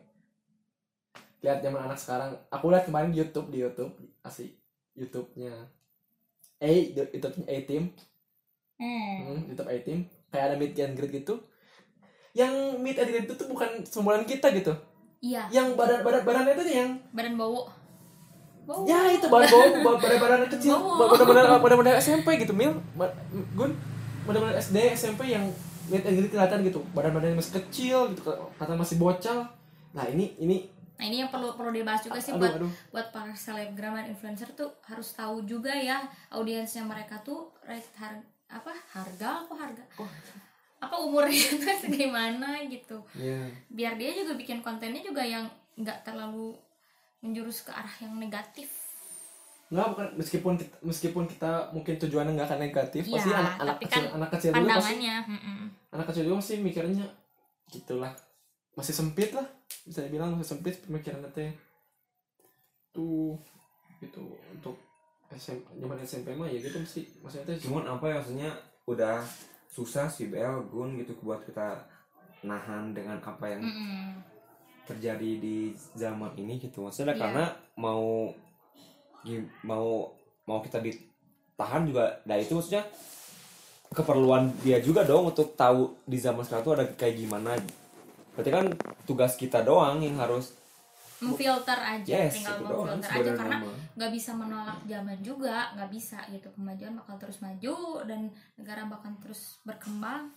[1.43, 3.91] Lihat zaman anak sekarang aku lihat kemarin di YouTube di YouTube
[4.23, 4.62] asli
[4.97, 5.53] YouTube-nya.
[6.63, 7.91] A YouTube-nya A Team.
[8.79, 9.15] Hmm.
[9.27, 9.99] hmm, YouTube A Team.
[10.33, 11.35] Kayak ada meet and greet gitu.
[12.33, 14.73] Yang meet and greet itu tuh bukan seumuran kita gitu.
[15.23, 15.49] Iya.
[15.55, 17.71] Yang badan badan badannya itu yang badan bau
[18.63, 19.51] bau ya itu badan
[19.83, 20.77] bau badan badan kecil.
[20.79, 22.79] Badan badan badan badan SMP gitu mil.
[23.55, 23.73] Gun
[24.27, 25.47] badan badan SD SMP yang
[25.91, 26.81] meet and greet kelihatan gitu.
[26.91, 28.23] Badan badannya masih kecil gitu
[28.59, 29.51] kata masih bocah.
[29.93, 32.73] Nah ini ini nah ini yang perlu perlu dibahas juga sih aduh buat aduh.
[32.95, 35.99] buat para selebgram dan influencer tuh harus tahu juga ya
[36.31, 39.83] audiensnya mereka tuh rate har apa harga apa harga?
[39.99, 40.07] Oh.
[40.79, 43.03] apa umurnya tuh segimana gitu.
[43.19, 46.55] Ya biar dia juga bikin kontennya juga yang nggak terlalu
[47.19, 48.71] menjurus ke arah yang negatif.
[49.75, 53.75] Nggak bukan meskipun kita meskipun kita mungkin tujuannya nggak akan negatif Iya, pasti anak anak
[53.75, 55.61] tapi kecil kan anak kecil juga pasti pandangannya mm-mm.
[55.99, 57.07] anak kecil juga masih mikirnya
[57.73, 58.13] gitulah
[58.73, 59.45] masih sempit lah
[59.85, 61.53] bisa dibilang masih sempit pemikirannya teh
[62.93, 63.37] tuh
[63.99, 64.77] gitu untuk
[65.29, 68.51] SM zaman SMP mah ya gitu sih maksudnya teh cuman apa ya maksudnya
[68.85, 69.21] udah
[69.69, 71.81] susah sih Bel Gun gitu buat kita
[72.45, 74.19] nahan dengan apa yang Mm-mm.
[74.85, 77.23] terjadi di zaman ini gitu maksudnya Iya.
[77.23, 77.45] karena
[77.79, 78.29] mau
[79.63, 80.11] mau
[80.45, 82.83] mau kita ditahan juga nah itu maksudnya
[83.93, 87.55] keperluan dia juga dong untuk tahu di zaman sekarang tuh ada kayak gimana
[88.33, 88.67] berarti kan
[89.05, 90.57] tugas kita doang yang harus
[91.23, 93.57] memfilter aja yes tinggal memfilter aja karena
[93.95, 96.49] nggak bisa menolak zaman juga nggak bisa gitu.
[96.57, 100.33] Kemajuan bakal terus maju dan negara bakal terus berkembang.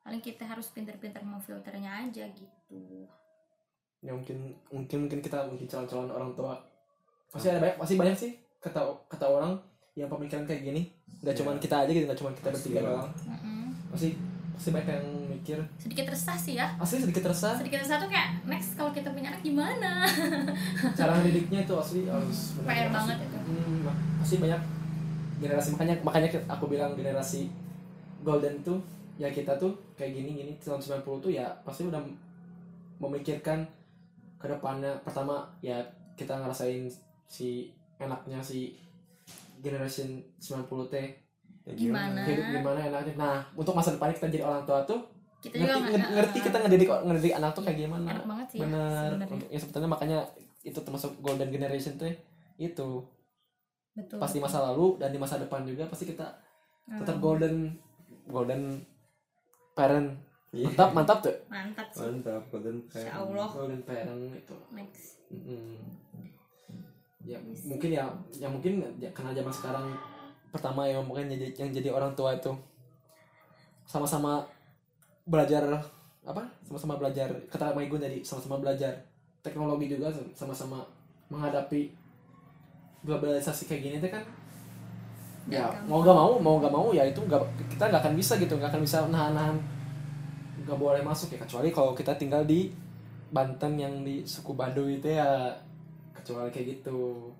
[0.00, 3.04] Paling kita harus pinter-pinter memfilternya aja gitu.
[4.00, 6.56] Ya mungkin mungkin mungkin kita mungkin calon-calon orang tua.
[7.28, 8.32] Pasti ada banyak pasti banyak sih
[8.64, 8.80] kata
[9.12, 9.60] kata orang
[9.92, 10.88] yang pemikiran kayak gini.
[11.20, 11.40] Nggak Iya.
[11.44, 13.10] cuman kita aja gitu nggak cuman kita bertiga doang.
[13.28, 13.66] Mm-mm.
[13.92, 14.08] pasti
[14.56, 15.06] pasti banyak yang
[15.40, 15.58] mikir.
[15.80, 16.68] Sedikit resah sih ya.
[16.76, 17.56] Asli sedikit resah.
[17.56, 20.04] Sedikit resah tuh kayak next kalau kita punya anak gimana?
[20.98, 23.26] Cara ngedidiknya itu asli harus PR benar-benar banget asli.
[23.26, 23.38] itu.
[23.40, 24.60] Hmm, banyak
[25.40, 27.48] generasi makanya makanya aku bilang generasi
[28.20, 28.76] golden tuh
[29.16, 32.00] ya kita tuh kayak gini gini tahun 90 tuh ya pasti udah
[33.00, 33.64] memikirkan
[34.36, 34.92] ke depannya.
[35.00, 35.80] Pertama ya
[36.16, 36.84] kita ngerasain
[37.24, 38.76] si enaknya si
[39.60, 41.08] generation 90 teh.
[41.68, 42.24] Ya Gimana?
[42.24, 43.14] hidup gimana enaknya.
[43.16, 45.00] Nah untuk masa depannya kita jadi orang tua tuh
[45.40, 48.08] kita ngerti, juga nggak- ngerti, ngerti kita ngedidik ngedidik anak tuh kayak gimana.
[48.10, 49.10] enak banget sih ya bener.
[49.46, 50.18] ya sebetulnya makanya
[50.60, 52.12] itu termasuk golden generation tuh
[52.56, 52.88] itu.
[53.90, 56.28] Betul pas di masa lalu dan di masa depan juga pasti kita
[56.86, 57.22] tetap Hmm.
[57.22, 57.54] golden
[58.26, 58.62] golden
[59.72, 60.14] parent.
[60.50, 60.66] Iya.
[60.68, 61.34] mantap mantap tuh.
[61.46, 62.02] Mantap sih.
[62.04, 63.14] Mantap golden Insya parent.
[63.24, 64.56] Allah golden parent itu.
[64.70, 65.04] Next.
[67.20, 69.86] Ya mungkin ya ya mungkin ya, karena zaman sekarang
[70.50, 72.50] pertama ya mungkin jadi yang jadi orang tua itu.
[73.84, 74.42] Sama-sama
[75.26, 75.64] belajar
[76.24, 78.92] apa sama-sama belajar kata Maigun tadi sama-sama belajar
[79.40, 80.84] teknologi juga sama-sama
[81.32, 81.90] menghadapi
[83.00, 84.24] globalisasi kayak gini tuh kan
[85.48, 87.40] ya mau gak mau mau gak mau ya itu nggak
[87.72, 89.56] kita nggak akan bisa gitu nggak akan bisa nahan-nahan
[90.68, 92.68] nggak boleh masuk ya kecuali kalau kita tinggal di
[93.30, 95.54] Banten yang di suku Baduy itu ya
[96.12, 97.30] kecuali kayak gitu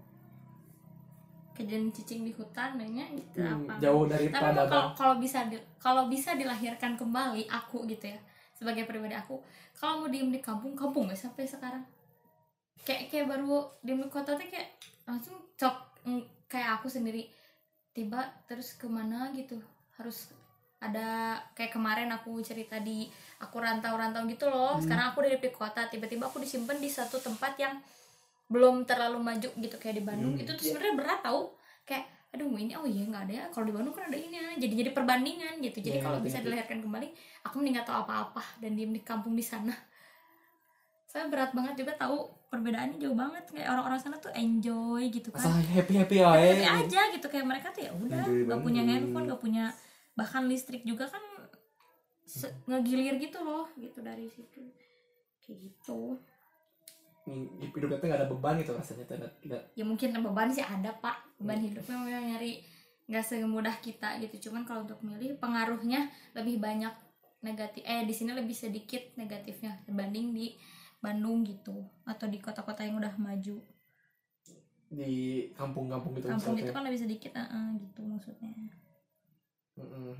[1.61, 3.77] kejadian cicing di hutan nanya gitu Hmm, apa?
[3.77, 8.20] jauh tapi daripada emang kalau kalau bisa di- kalau bisa dilahirkan kembali aku gitu ya
[8.57, 9.37] sebagai pribadi aku
[9.77, 11.85] kalau mau diem di kampung kampung nggak sampai sekarang.
[12.81, 14.73] Kayak kayak baru diem di kota tuh kayak
[15.05, 15.77] langsung cok
[16.09, 17.29] mm, kayak aku sendiri
[17.92, 19.61] tiba terus ke mana gitu
[20.01, 20.33] harus
[20.81, 23.05] ada kayak kemarin aku cerita di
[23.37, 27.53] aku rantau-rantau gitu loh sekarang aku dari di kota tiba-tiba aku disimpan di satu tempat
[27.61, 27.77] yang
[28.51, 30.35] belum terlalu maju gitu kayak di Bandung.
[30.35, 30.43] Hmm.
[30.43, 31.55] itu tuh sebenarnya berat tau.
[31.87, 33.45] Kayak aduh ini oh iya nggak ada ya.
[33.49, 34.51] Kalau di Bandung kan ada ini ya.
[34.59, 35.79] jadi jadi perbandingan gitu.
[35.81, 36.47] Jadi Iya, kalau ngerti, bisa ngerti.
[36.47, 37.09] dilahirkan kembali
[37.41, 39.75] aku mending nggak tahu apa-apa dan diem di kampung di sana.
[41.05, 43.43] Saya berat banget juga tahu perbedaannya jauh banget.
[43.49, 45.43] Kayak orang-orang sana tuh enjoy gitu kan.
[45.43, 47.01] Asal happy happy aja Happy aja.
[47.11, 47.27] gitu.
[47.27, 49.65] Kayak mereka tuh ya udah nggak punya handphone nggak punya
[50.15, 51.23] bahkan listrik juga kan
[52.67, 54.63] ngegilir gitu loh gitu dari situ.
[55.43, 56.15] Kayak gitu
[57.28, 61.37] hidupnya tuh nggak ada beban gitu rasanya tuh nggak ya mungkin beban sih ada pak.
[61.37, 62.64] Beban hidupnya memang nyari
[63.11, 64.48] nggak semudah kita gitu.
[64.48, 66.92] Cuman kalau untuk milih pengaruhnya lebih banyak
[67.40, 70.46] negatif eh di sini lebih sedikit negatifnya dibanding di
[71.00, 73.56] Bandung gitu atau di kota-kota yang udah maju.
[74.90, 78.52] Di kampung-kampung gitu kampung itu kan lebih sedikit ah, ah, gitu maksudnya.
[79.78, 80.12] Mm-mm.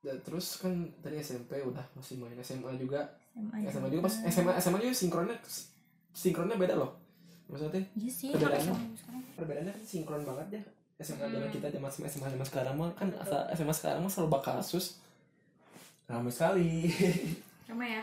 [0.00, 4.02] Dan terus kan dari SMP udah masih main SMA juga SMA, SMA juga.
[4.02, 5.36] pas SMA SMA juga sinkronnya
[6.10, 6.96] sinkronnya beda loh.
[7.46, 8.74] Maksudnya iya sih Perbedaannya?
[9.36, 10.62] perbedaannya kan sinkron banget ya.
[10.98, 11.32] SMA Hmm.
[11.36, 14.96] zaman kita zaman SMA SMA sekarang mah kan asa SMA sekarang mah selalu kasus.
[16.06, 16.88] Ramai sekali.
[17.68, 18.00] Sama ya?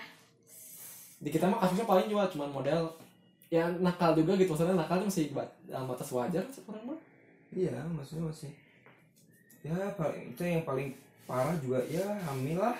[1.17, 2.93] Di kita mah kasusnya paling juga cuman model
[3.49, 4.53] ya nakal juga gitu.
[4.53, 6.99] Maksudnya nakal tuh masih bat- dalam batas wajar sekarang mah.
[7.49, 8.51] Iya maksudnya masih.
[9.63, 10.93] Ya paling itu yang paling
[11.23, 12.77] parah juga ya hamil lah.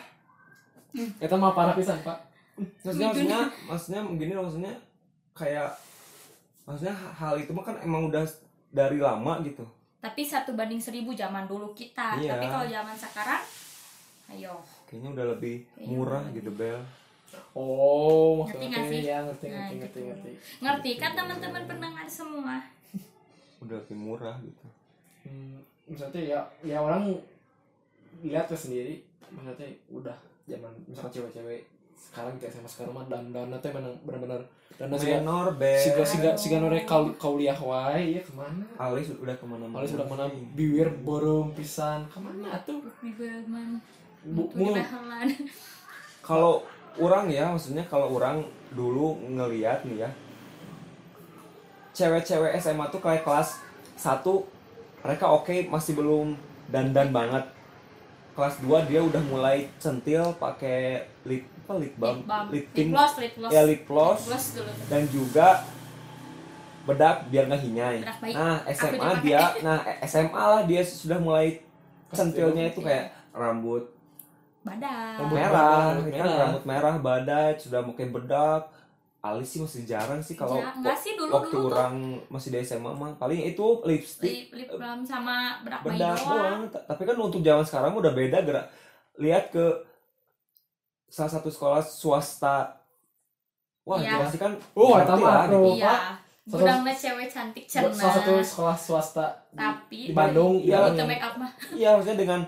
[0.94, 2.20] Kita mah parah pisan pak
[2.58, 4.74] maksudnya maksudnya maksudnya begini loh, maksudnya
[5.34, 5.70] kayak
[6.64, 8.24] maksudnya hal itu mah kan emang udah
[8.70, 9.66] dari lama gitu.
[10.04, 12.20] Tapi satu banding seribu zaman dulu kita.
[12.20, 12.36] Iya.
[12.38, 13.42] tapi kalau zaman sekarang
[14.36, 14.54] ayo.
[14.86, 16.80] Kayaknya udah lebih Kayaknya murah gitu Bel.
[17.58, 19.02] Oh Ngerti nggak sih?
[19.10, 20.10] ya ngerti Nah, ngerti ngerti gitu.
[20.10, 22.62] ngerti ngerti kan teman-teman pendengar semua?
[23.58, 24.66] Udah lebih murah gitu.
[25.26, 25.58] Hmm,
[25.90, 27.18] maksudnya ya ya orang
[28.22, 29.02] lihat ke sendiri.
[29.34, 30.14] Maksudnya udah
[30.46, 34.42] zaman misalkan cewek-cewek sekarang kayak sama sekarang mah dan dana teh memang benar-benar
[34.74, 38.66] siga menor be siga siga siga nore kau kauliah wae ya ke mana?
[38.76, 40.26] Alis udah ke mana-mana Alis udah mana?
[40.54, 42.82] Bibir borong pisan ke mana tuh?
[44.24, 45.30] Bu, mu- Behelan
[46.28, 46.64] kalau
[46.96, 50.10] orang ya maksudnya kalau orang dulu ngeliat nih ya
[51.94, 53.62] cewek-cewek SMA tuh kayak kelas
[53.98, 54.26] 1
[55.06, 56.34] mereka oke masih belum
[56.66, 57.46] dandan banget.
[58.34, 62.20] Kelas 2 dia udah mulai centil pakai lip apa lip balm?
[62.20, 62.46] Lip balm.
[62.52, 62.92] Lip lip tint.
[62.92, 63.52] gloss lip gloss.
[63.56, 64.20] Ya lip gloss.
[64.20, 64.72] Lip gloss dulu.
[64.72, 64.86] Tuh.
[64.92, 65.48] dan juga
[66.84, 67.98] bedak biar nggak hinyai.
[68.36, 71.64] Nah SMA dia nah SMA lah dia sudah mulai
[72.12, 73.88] centilnya itu kayak rambut
[74.64, 76.40] badak Rambut merah, rambut ya kan, merah.
[76.48, 78.64] rambut merah, badai, sudah pakai bedak.
[79.24, 80.60] Alis sih masih jarang sih kalau
[81.00, 81.80] sih dulu waktu dulu tuh.
[81.80, 81.96] orang
[82.28, 83.16] masih di SMA mah.
[83.16, 86.28] Paling itu lipstick, lip lip balm sama bedak bedak doang.
[86.28, 86.62] doang.
[86.68, 88.68] Ta- Tapi kan untuk zaman sekarang udah beda gerak.
[89.16, 89.64] Lihat ke
[91.14, 92.82] salah satu sekolah swasta.
[93.84, 94.18] Wah, Iya.
[94.18, 95.60] pasti kan Oh, ngerti eta mah lah, pro.
[95.62, 95.76] gitu.
[95.76, 95.96] iya
[96.44, 100.96] Salah- gudangnya cewek cantik cenah salah satu sekolah swasta di, tapi di Bandung Iya, yang
[100.96, 102.40] itu make up mah Iya, maksudnya dengan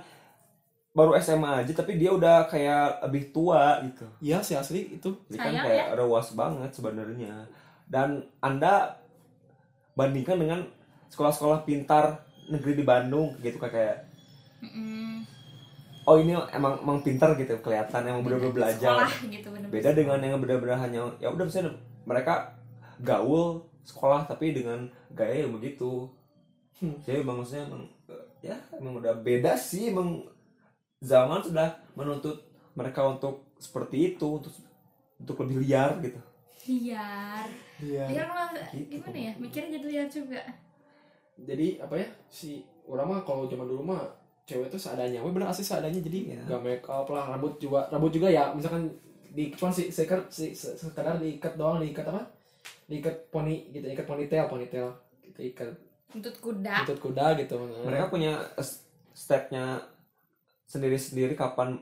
[0.92, 4.08] baru SMA aja tapi dia udah kayak lebih tua gitu.
[4.20, 7.52] iya sih asli itu Jadi kan kayak rewas banget sebenarnya.
[7.86, 8.96] Dan Anda
[9.94, 10.64] bandingkan dengan
[11.08, 14.08] sekolah-sekolah pintar negeri di Bandung gitu kayak.
[16.06, 18.94] Oh ini emang emang pintar gitu kelihatan emang bener-bener belajar.
[18.94, 21.74] sekolah gitu bener Beda dengan yang bener-bener hanya ya udah misalnya
[22.06, 22.54] mereka
[23.02, 26.10] gaul sekolah tapi dengan gaya yang begitu.
[26.78, 26.96] Hmm.
[27.02, 27.84] Jadi emang maksudnya emang
[28.46, 30.22] ya emang udah beda sih emang
[31.02, 32.38] zaman sudah menuntut
[32.78, 34.54] mereka untuk seperti itu untuk
[35.18, 36.20] untuk lebih liar gitu.
[36.66, 37.46] liar
[37.80, 39.00] iya liar mah Gitu.
[39.00, 40.42] gimana ya mikirnya jadi liar juga
[41.40, 44.04] jadi apa ya si orang mah kalau zaman dulu mah
[44.46, 45.20] cewek tuh seadanya.
[45.26, 45.98] We bener asli seadanya?
[45.98, 46.42] Jadi Iya.
[46.46, 48.54] nggak make up lah rambut juga rambut juga ya.
[48.54, 48.94] Misalkan
[49.36, 52.24] di cuma si seker si se- sekadar diikat doang diikat apa?
[52.86, 54.90] Diikat poni gitu ikat ponytail ponytail.
[55.26, 55.74] Gitu ikat.
[56.14, 56.86] Untuk kuda.
[56.86, 58.40] Lutut kuda gitu mereka punya
[59.12, 59.82] stepnya
[60.70, 61.82] sendiri-sendiri kapan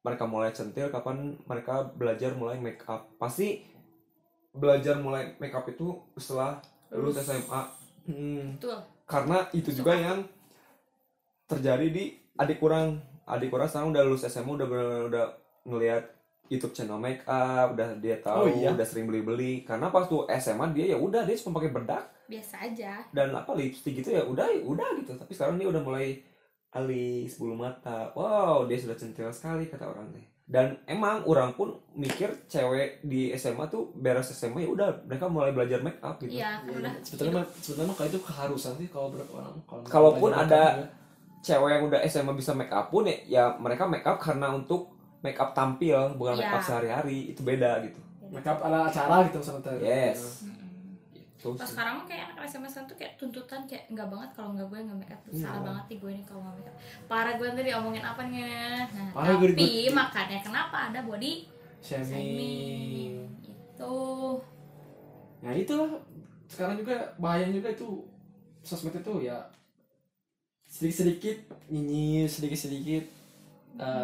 [0.00, 3.10] mereka mulai centil kapan mereka belajar mulai make up.
[3.18, 3.66] Pasti
[4.54, 6.58] belajar mulai make up itu setelah
[6.90, 7.62] lulus SMA
[8.06, 8.58] hmm.
[8.58, 8.78] betul.
[9.06, 10.22] Karena itu juga yang
[11.50, 12.04] terjadi di
[12.36, 13.02] adik kurang.
[13.26, 15.24] Adik kurang sekarang udah lulus SMA udah bener- udah
[15.64, 16.04] ngelihat
[16.46, 18.70] YouTube channel make up udah dia tahu Oh, iya?
[18.70, 19.62] udah sering beli-beli.
[19.62, 22.04] Karena pas tuh SMA dia ya udah dia cuma pakai bedak.
[22.26, 22.92] Biasa aja.
[23.10, 25.14] Dan apa lipstick gitu ya udah ya udah gitu.
[25.14, 26.22] Tapi sekarang dia udah mulai
[26.70, 28.14] alis bulu mata.
[28.14, 33.30] Wow dia sudah centil sekali kata orang teh dan emang orang pun mikir cewek di
[33.38, 36.34] SMA tuh beres SMA ya udah mereka mulai belajar make up gitu.
[36.34, 39.82] Iya karena udah sebetulnya mah sebetulnya mah kalau itu keharusan sih kalau berapa orang kalau
[39.86, 40.90] Kalaupun ada-.
[41.40, 44.92] Cewek yang udah SMA bisa make up pun ya, ya mereka make up karena untuk
[45.18, 46.66] make up tampil bukan make up Iya.
[46.66, 48.00] sehari-hari itu beda gitu.
[48.28, 50.44] Make up ala acara gitu sama teh Yes.
[51.36, 54.52] Tuh pas sekarang mah kayak anak SMA sekarang tuh kayak tuntutan kayak enggak banget kalau
[54.52, 55.20] enggak gue enggak make up.
[55.26, 55.40] Iya.
[55.42, 56.76] salah banget nih gue nih kalau enggak make up.
[57.06, 58.44] Parah gue tadi omongin apa nih?
[58.86, 61.32] Nah Parah gue- tapi gue- makanya kenapa ada body
[61.80, 63.24] shaming.
[63.70, 63.96] itu
[65.40, 65.88] Nah itulah.
[66.46, 67.88] Sekarang juga bahayanya juga itu.
[68.60, 69.40] Sosmed itu ya
[70.70, 73.04] sedikit sedikit nyinyir sedikit sedikit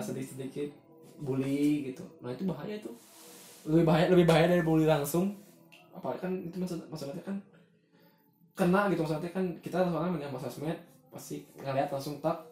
[0.03, 0.71] sedikit sedikit
[1.23, 2.03] bully gitu.
[2.21, 2.91] Nah itu bahaya itu
[3.71, 5.39] lebih bahaya lebih bahaya dari bully langsung.
[5.95, 7.39] Apalagi kan itu maksud maksudnya kan
[8.59, 10.77] kena gitu maksudnya kan kita soalnya megang sosmed
[11.09, 12.43] pasti ngeliat langsung tak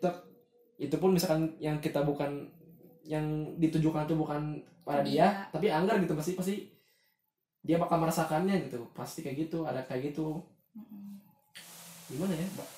[0.00, 0.24] tak.
[0.80, 2.48] Itu pun misalkan yang kita bukan
[3.04, 3.24] yang
[3.60, 5.28] ditujukan itu bukan pada dia, Dia.
[5.52, 6.54] tapi anggar gitu pasti pasti
[7.60, 8.88] dia bakal merasakannya gitu.
[8.96, 10.40] Pasti kayak gitu ada kayak gitu.
[12.08, 12.46] Gimana ya?
[12.56, 12.77] Mbak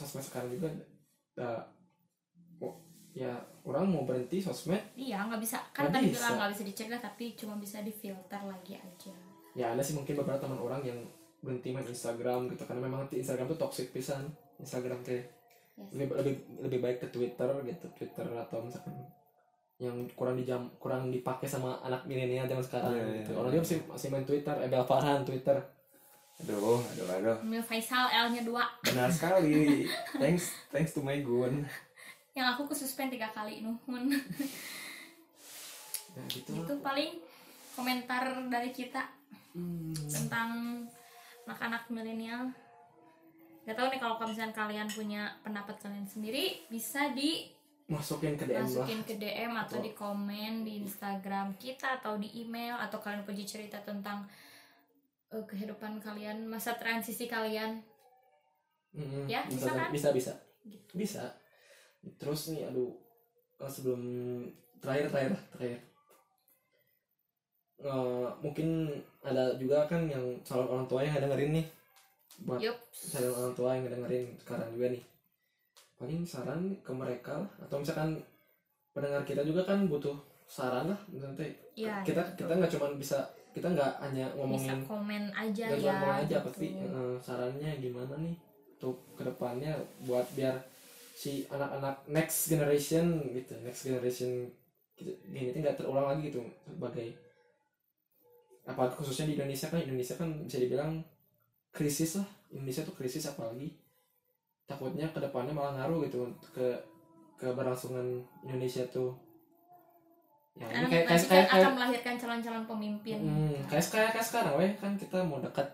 [0.00, 0.68] sosmed sekarang juga
[1.38, 1.60] uh,
[2.58, 2.74] oh,
[3.12, 6.16] ya orang mau berhenti sosmed iya nggak bisa kan Nggak tadi bisa.
[6.16, 9.12] bilang nggak bisa dicegah tapi cuma bisa difilter lagi aja
[9.52, 10.98] ya ada sih mungkin beberapa teman orang yang
[11.40, 14.24] berhenti main Instagram gitu karena memang di Instagram tuh toxic pisan
[14.56, 15.20] Instagram teh
[15.80, 15.96] Yes.
[15.96, 18.92] lebih lebih lebih baik ke Twitter gitu Twitter atau misalkan
[19.80, 23.30] yang kurang dijam kurang dipakai sama anak milenial zaman sekarang Iya, iya, gitu.
[23.32, 23.38] iya.
[23.40, 24.52] Orang dia masih masih main Twitter,
[24.84, 25.56] Farhan Twitter.
[26.42, 29.84] Aduh aduh aduh Mil Faisal L nya dua benar sekali
[30.20, 31.64] thanks thanks to my gun
[32.32, 34.08] yang aku kesuspend tiga kali nuhun
[36.10, 36.50] Ya gitu.
[36.56, 37.22] itu paling
[37.72, 39.18] komentar dari kita
[39.50, 39.90] Hmm.
[40.06, 40.50] tentang
[41.42, 42.54] anak-anak milenial
[43.60, 47.10] Gak tau nih kalau misalnya kalian punya pendapat kalian sendiri bisa
[47.86, 48.86] Masukin ke DM lah.
[48.86, 49.86] dimasukin ke DM atau Betul.
[49.86, 54.22] di komen di Instagram kita atau di email atau kalian punya cerita tentang
[55.30, 57.82] eh, kehidupan kalian masa transisi kalian
[58.90, 59.30] Mm-mm.
[59.30, 59.90] Ya, bisa bisa kan?
[59.94, 60.32] bisa bisa.
[60.66, 60.92] Gitu.
[60.98, 61.24] Bisa.
[62.18, 62.90] Terus nih aduh
[63.60, 64.02] sebelum
[64.80, 65.80] terakhir terakhir terakhir
[67.84, 68.68] eh, mungkin
[69.20, 71.66] ada juga kan yang calon orang tua yang dengerin nih
[72.48, 72.76] buat Yup.
[72.90, 75.02] calon orang tua yang dengerin sekarang juga nih
[76.00, 77.50] paling saran ke mereka lah.
[77.68, 78.16] atau misalkan
[78.96, 80.16] pendengar kita juga kan butuh
[80.48, 81.00] saran lah
[81.36, 81.52] teh.
[81.76, 85.92] ya kita ya, kita nggak cuman bisa kita nggak hanya bisa ngomongin komen aja ya
[85.94, 86.46] ngomong aja gitu.
[86.46, 88.36] pasti eh, sarannya gimana nih
[88.78, 89.74] untuk ke depannya
[90.06, 90.56] buat biar
[91.12, 94.48] si anak-anak next generation gitu next generation
[94.96, 97.12] gitu, gini tuh nggak terulang lagi gitu sebagai
[98.64, 101.02] apa khususnya di Indonesia kan Indonesia kan bisa dibilang
[101.74, 103.74] krisis lah Indonesia tuh krisis apalagi
[104.64, 106.78] takutnya ke depannya malah ngaruh gitu ke
[107.34, 109.16] keberlangsungan Indonesia tuh
[110.60, 113.18] ya karena ini kayak kayak nanti kayak, kan kayak akan melahirkan calon-calon pemimpin.
[113.24, 114.72] Hmm, kayak kayak kayak sekarang weh.
[114.76, 115.68] Kan kita mau dekat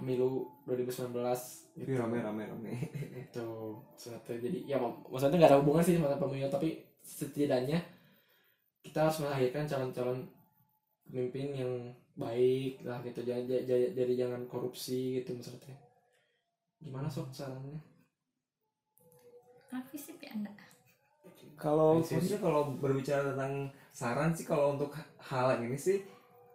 [0.00, 1.12] pemilu 2019
[1.76, 1.84] gitu.
[1.84, 2.72] Tapi rame rame rame.
[3.28, 7.78] itu maksudnya jadi ya mak- maksudnya nggak ada hubungan sih sama pemilu tapi setidaknya
[8.82, 10.18] kita harus melahirkan calon-calon
[11.06, 11.72] pemimpin yang
[12.16, 13.20] baik lah gitu.
[13.24, 15.76] Jadi, jadi, jadi jangan korupsi gitu maksudnya.
[16.80, 17.78] Gimana sok sarannya?
[19.72, 20.52] Apa sih ya anda.
[21.56, 26.00] Kalau maksudnya kalau berbicara tentang saran sih kalau untuk hal yang ini sih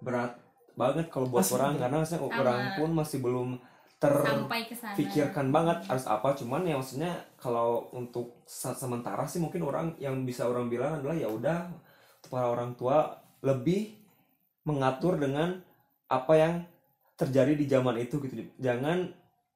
[0.02, 0.36] berat
[0.78, 1.74] banget kalau buat Asli, orang.
[1.78, 2.38] karena maksudnya Sama.
[2.38, 3.50] orang pun masih belum
[3.98, 4.94] sampai ke sana.
[4.94, 6.38] terpikirkan banget harus apa.
[6.38, 11.18] Cuman ya maksudnya kalau untuk saat sementara sih mungkin orang yang bisa orang bilang adalah
[11.18, 11.66] ya udah
[12.30, 13.10] para orang tua
[13.42, 13.98] lebih
[14.70, 15.58] mengatur dengan
[16.14, 16.54] apa yang
[17.18, 18.46] terjadi di zaman itu gitu.
[18.62, 19.10] Jangan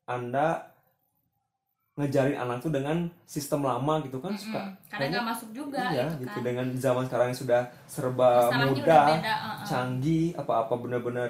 [0.10, 0.71] anda
[2.02, 4.44] ngejarin anak tuh dengan sistem lama gitu kan Mm-mm.
[4.44, 8.30] suka karena nggak masuk juga iya gitu gitu kan dengan zaman sekarang yang sudah serba
[8.50, 9.66] masalahnya mudah beda uh-uh.
[9.70, 11.30] canggih apa-apa bener-bener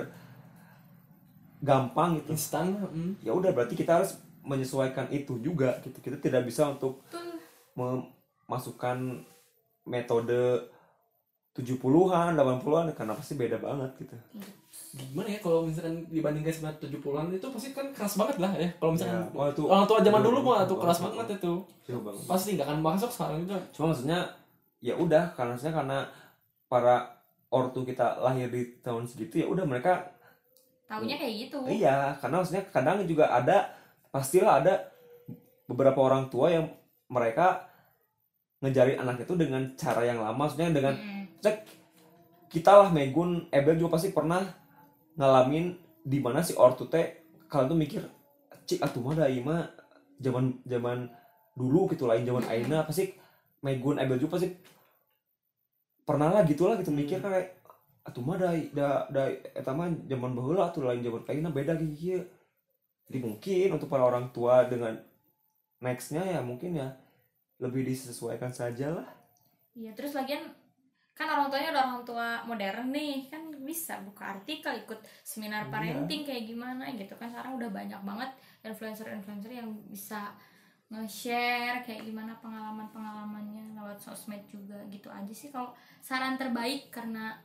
[1.62, 3.21] gampang gitu instan hmm.
[3.21, 7.38] ya udah berarti kita harus menyesuaikan itu juga gitu kita tidak bisa untuk Betul.
[7.77, 9.21] memasukkan
[9.86, 10.65] metode
[11.51, 14.15] 70-an, 80-an karena pasti beda banget gitu.
[14.91, 18.91] gimana ya kalau misalkan dibandingkan sama 70-an itu pasti kan keras banget lah ya kalau
[18.91, 21.53] misalkan Ya, wah, itu orang tua zaman dulu mah tuh keras banget itu
[21.87, 22.23] Jauh banget.
[22.23, 24.19] pasti nggak akan masuk sekarang juga Cuma maksudnya
[24.79, 25.97] ya udah karena maksudnya karena
[26.67, 26.95] para
[27.47, 30.07] ortu kita lahir di tahun segitu ya udah mereka
[30.87, 33.71] taunya kayak gitu iya karena maksudnya kadang juga ada
[34.07, 34.73] pastilah ada
[35.67, 36.67] beberapa orang tua yang
[37.07, 37.67] mereka
[38.59, 41.11] ngejarin anak itu dengan cara yang lama maksudnya dengan Mm-mm.
[41.41, 41.58] Cek
[42.51, 44.43] kita lah Megun Ebel juga pasti pernah
[45.17, 48.01] ngalamin di mana si ortu teh kalian tuh mikir
[48.65, 49.67] cik atuh mah da mah
[50.21, 51.10] zaman zaman
[51.58, 53.12] dulu gitu lain zaman aina pasti
[53.62, 54.49] Megun Ebel juga pasti
[56.08, 57.62] pernah lah gitulah gitu mikir kayak
[58.01, 59.23] atuh mah da da da
[59.54, 62.25] eta mah zaman baheula atuh lain zaman aina beda gitu.
[63.12, 64.95] Jadi mungkin untuk para orang tua dengan
[65.84, 66.95] nextnya ya mungkin ya
[67.60, 69.08] lebih disesuaikan saja lah.
[69.75, 70.47] Iya, terus lagian
[71.12, 75.71] kan orang tuanya udah orang tua modern nih, kan bisa buka artikel, ikut seminar Iya.
[75.71, 77.28] parenting kayak gimana gitu kan.
[77.28, 78.30] Sekarang udah banyak banget
[78.62, 80.34] influencer-influencer yang bisa
[80.88, 85.47] nge-share kayak gimana pengalaman-pengalamannya lewat sosmed juga gitu aja sih.
[85.47, 87.38] Kalau saran terbaik karena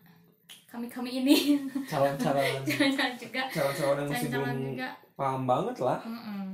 [0.66, 1.36] kami-kami ini.
[1.90, 2.62] Calon-calon.
[2.64, 3.42] Jangan juga.
[3.48, 4.88] Calon-calon yang masih belum juga.
[5.14, 6.00] paham banget lah.
[6.02, 6.44] Mm-mm.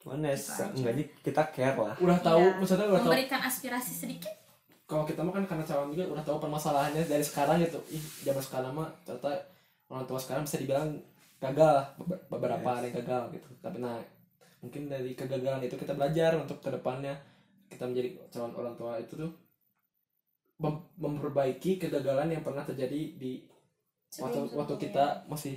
[0.00, 1.92] cuman ya Gitu enggaknya kita care lah.
[1.94, 2.56] Udah tahu Iya.
[2.56, 3.12] maksudnya udah tahu.
[3.12, 4.32] Memberikan aspirasi sedikit
[4.90, 7.78] kalau kita mah kan karena calon juga udah tahu permasalahannya dari sekarang gitu.
[7.96, 9.32] Ih zaman sekarang mah ternyata
[9.92, 10.88] orang tua sekarang bisa dibilang
[11.44, 11.76] gagal
[12.32, 13.48] beberapa ada yang gagal gitu.
[13.64, 13.96] Tapi nah
[14.62, 17.14] mungkin dari kegagalan itu kita belajar untuk ke depannya
[17.72, 19.32] kita menjadi calon orang tua itu tuh
[20.62, 23.32] mem- memperbaiki kegagalan yang pernah terjadi di
[24.22, 25.54] waktu waktu kita masih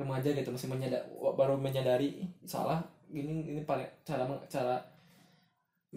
[0.00, 1.04] remaja gitu masih menyadari
[1.40, 4.76] baru menyadari "Ih, salah gini ini paling cara cara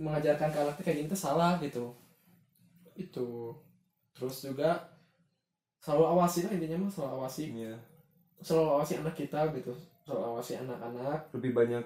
[0.03, 1.83] mengajarkan ke anak tuh kayak gini tuh salah gitu
[2.95, 3.53] itu.
[4.13, 4.69] Terus juga
[5.83, 7.43] selalu awasi lah intinya mah selalu awasi.
[7.53, 7.75] Iya.
[8.43, 9.71] selalu awasi anak kita gitu
[10.03, 11.19] selalu awasi anak-anak.
[11.31, 11.83] Lebih banyak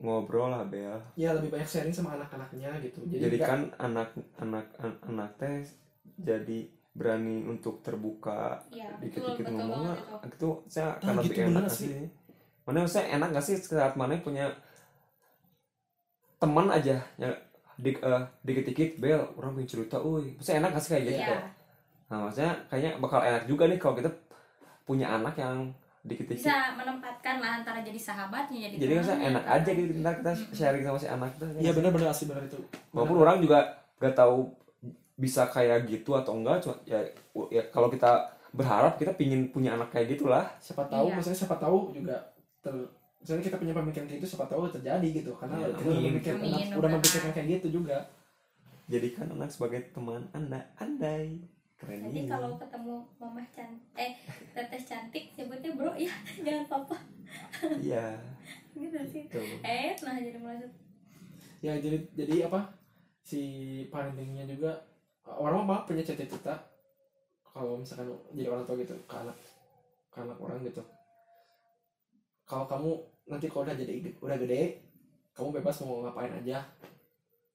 [0.00, 0.96] ngobrol lah Bel.
[1.20, 3.04] Ya lebih banyak sharing sama anak-anaknya gitu.
[3.04, 5.68] Jadi, jadi kan anak anak an- anak teh
[6.16, 6.64] jadi
[6.96, 10.16] berani untuk terbuka ya betul dikit-dikit betul ngomong itu.
[10.32, 11.88] Itu saya akan Ah, lebih gitu enak sih.
[11.92, 12.06] sih?
[12.64, 14.48] Mana saya enak gak sih saat mana punya
[16.38, 17.30] teman aja ya
[17.78, 21.14] dik eh, dikit-dikit bel orang punya cerita uy saya enak gak sih kayak gitu?
[21.14, 21.26] Iya.
[21.30, 21.42] kayak
[22.08, 24.10] nah maksudnya kayaknya bakal enak juga nih kalau kita
[24.82, 25.68] punya anak yang
[26.00, 26.40] dikit-dikit.
[26.40, 29.56] Bisa menempatkan lah antara jadi sahabatnya jadi jadi maksudnya temannya, enak kan.
[29.60, 32.58] aja gitu kita kita sharing sama si anak tuh iya benar-benar asli benar itu.
[32.90, 33.58] Walaupun orang juga
[33.98, 34.38] gak tahu
[35.14, 37.02] bisa kayak gitu atau enggak cuma ya,
[37.50, 38.10] ya kalau kita
[38.48, 40.48] berharap kita pingin punya anak kayak gitulah.
[40.58, 41.14] Siapa tahu Iya.
[41.14, 42.16] maksudnya siapa tahu juga
[42.58, 42.74] ter
[43.18, 45.32] misalnya kita punya pemikiran kayak gitu siapa tahu terjadi gitu.
[45.34, 47.98] Karena kita udah memikirkan Amin, udah memikirkan kayak gitu juga.
[48.88, 50.64] Jadikan anak sebagai teman anda.
[50.78, 51.42] Andai.
[51.78, 52.26] Keren Jadi ini.
[52.26, 54.18] kalau ketemu mama cantik, eh
[54.50, 56.10] teteh cantik sebutnya bro ya,
[56.44, 56.96] jangan papa.
[57.78, 58.18] iya.
[58.74, 59.22] Gitu sih.
[59.30, 60.70] tuh Eh, nah jadi melanjut.
[61.58, 62.66] ya jadi jadi apa?
[63.22, 63.42] Si
[63.90, 64.74] parentingnya juga
[65.22, 66.54] orang mah punya cita-cita.
[67.46, 69.34] Kalau misalkan jadi orang tua gitu ke anak
[70.10, 70.82] ke anak orang gitu
[72.48, 72.90] kalau kamu
[73.28, 74.80] nanti kalau udah jadi udah gede
[75.36, 76.64] kamu bebas mau ngapain aja.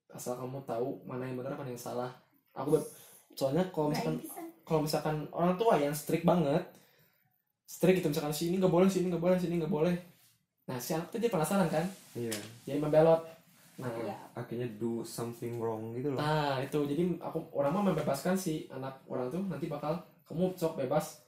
[0.08, 2.14] Asal kamu tahu mana yang benar mana yang salah.
[2.54, 2.90] Aku be-
[3.34, 4.22] soalnya kalau misalkan
[4.62, 6.62] kalau misalkan orang tua yang strict banget
[7.66, 9.96] strict gitu misalkan si ini nggak boleh si ini nggak boleh si ini nggak boleh.
[10.70, 11.84] Nah si anak tuh dia penasaran kan?
[12.14, 12.32] Iya.
[12.64, 13.26] Jadi membelot.
[13.82, 14.16] Nah Iya.
[14.38, 16.22] akhirnya do something wrong gitu loh.
[16.22, 16.78] Nah itu.
[16.86, 19.98] Jadi aku orang mah membebaskan si anak orang tuh nanti bakal
[20.30, 21.26] kamu sok bebas.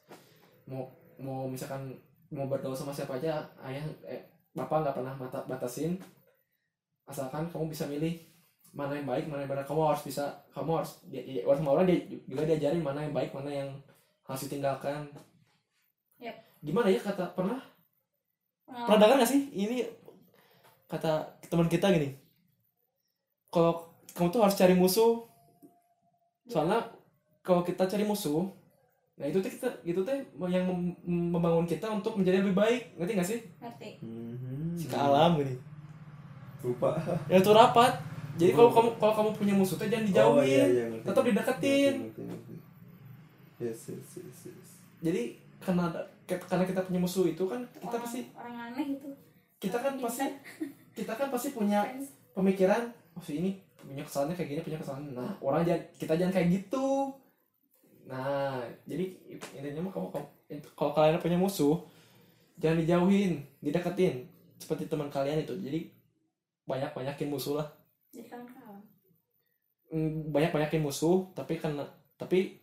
[0.70, 0.88] Mau
[1.18, 1.89] mau misalkan
[2.34, 5.99] mau bergaul sama siapa aja ayah eh, bapak nggak pernah mata batasin.
[7.05, 8.17] Asalkan kamu bisa milih
[8.73, 9.65] mana yang baik mana yang benar.
[9.67, 13.13] Kamu harus bisa kamu harus dia, dia, orang sama orang dia juga diajarin mana yang
[13.13, 13.69] baik mana yang
[14.26, 15.05] harus ditinggalkan.
[16.17, 16.36] Yap.
[16.63, 17.59] gimana ya kata pernah?
[18.65, 18.86] Pengalaman.
[18.88, 19.41] pernah dengar gak sih?
[19.53, 19.86] Ini
[20.89, 21.11] kata
[21.51, 22.15] teman kita gini.
[23.53, 25.28] Kalau kamu tuh harus cari musuh
[26.47, 26.88] soalnya
[27.41, 28.47] kalau kita cari musuh
[29.16, 30.11] nah itu tuh kita itu tuh
[30.51, 30.99] yang mem-
[31.32, 32.99] membangun kita untuk menjadi lebih baik.
[32.99, 33.39] Ngerti gak sih?
[33.63, 33.89] Ngerti.
[34.03, 34.76] Mhm.
[34.76, 35.55] si ke alam gini
[36.66, 36.97] lupa.
[37.32, 37.93] Ya itu rapat.
[38.36, 40.36] Jadi kalau kamu kalau kamu punya musuh tuh jangan dijauhin.
[40.36, 41.05] Oh, iya, iya, ngerti.
[41.07, 41.93] tetap dideketin.
[41.95, 42.55] Ngerti, ngerti, ngerti.
[43.63, 44.70] yes yes yes yes.
[44.99, 45.22] Jadi
[45.63, 45.88] karena
[46.28, 49.09] karena kita punya musuh itu kan kita orang, pasti orang aneh itu.
[49.55, 50.26] kita kan pasti
[50.99, 51.80] kita kan pasti punya
[52.36, 55.07] pemikiran oh si ini punya kesalahannya kayak gini punya kesalahan.
[55.16, 57.16] Nah orang jangan kita jangan kayak gitu
[58.06, 59.06] nah jadi
[59.51, 60.30] intinya mah kalau kalau-
[60.76, 61.82] kalau kalian punya musuh
[62.56, 65.89] jangan dijauhin dideketin seperti teman kalian itu jadi
[66.64, 67.68] banyak banyakin musuh lah
[68.10, 68.80] Jadi kawan-kawan.
[70.30, 71.84] banyak banyakin musuh tapi karena
[72.16, 72.58] tapi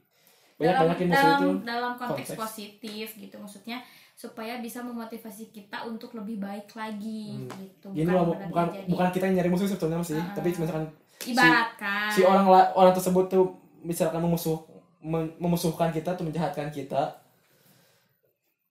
[0.54, 2.38] banyak dalam, banyakin musuh dalam, itu dalam konteks, konteks.
[2.38, 3.78] positif gitu maksudnya
[4.14, 7.50] supaya bisa memotivasi kita untuk lebih baik lagi Hmm.
[7.58, 10.32] gitu gini loh berarti bukan jadi- bukan kita yang nyari musuh sebetulnya sih Ah.
[10.32, 10.86] tapi misalkan
[11.24, 13.44] ibaratkan si orang la- orang tersebut tuh
[13.80, 14.71] misalkan memusuh mem-
[15.02, 17.10] memusuhkan kita tuh menjahatkan kita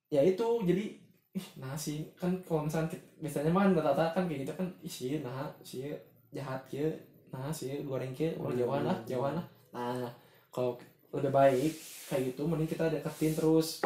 [0.08, 0.48] ya itu.
[0.64, 0.84] Jadi
[1.32, 4.68] ih nah sih kan kalau misalkan kita, biasanya mah kan rata-rata kan kayak gitu kan
[4.84, 5.88] ih sih nah sih
[6.28, 6.84] jahat ya
[7.32, 9.46] nah sih goreng ke orang jauhan lah jauhan lah.
[9.72, 10.12] Nah
[10.52, 10.76] kalau
[11.12, 11.72] lebih baik
[12.08, 13.80] kayak gitu mending kita deketin terus.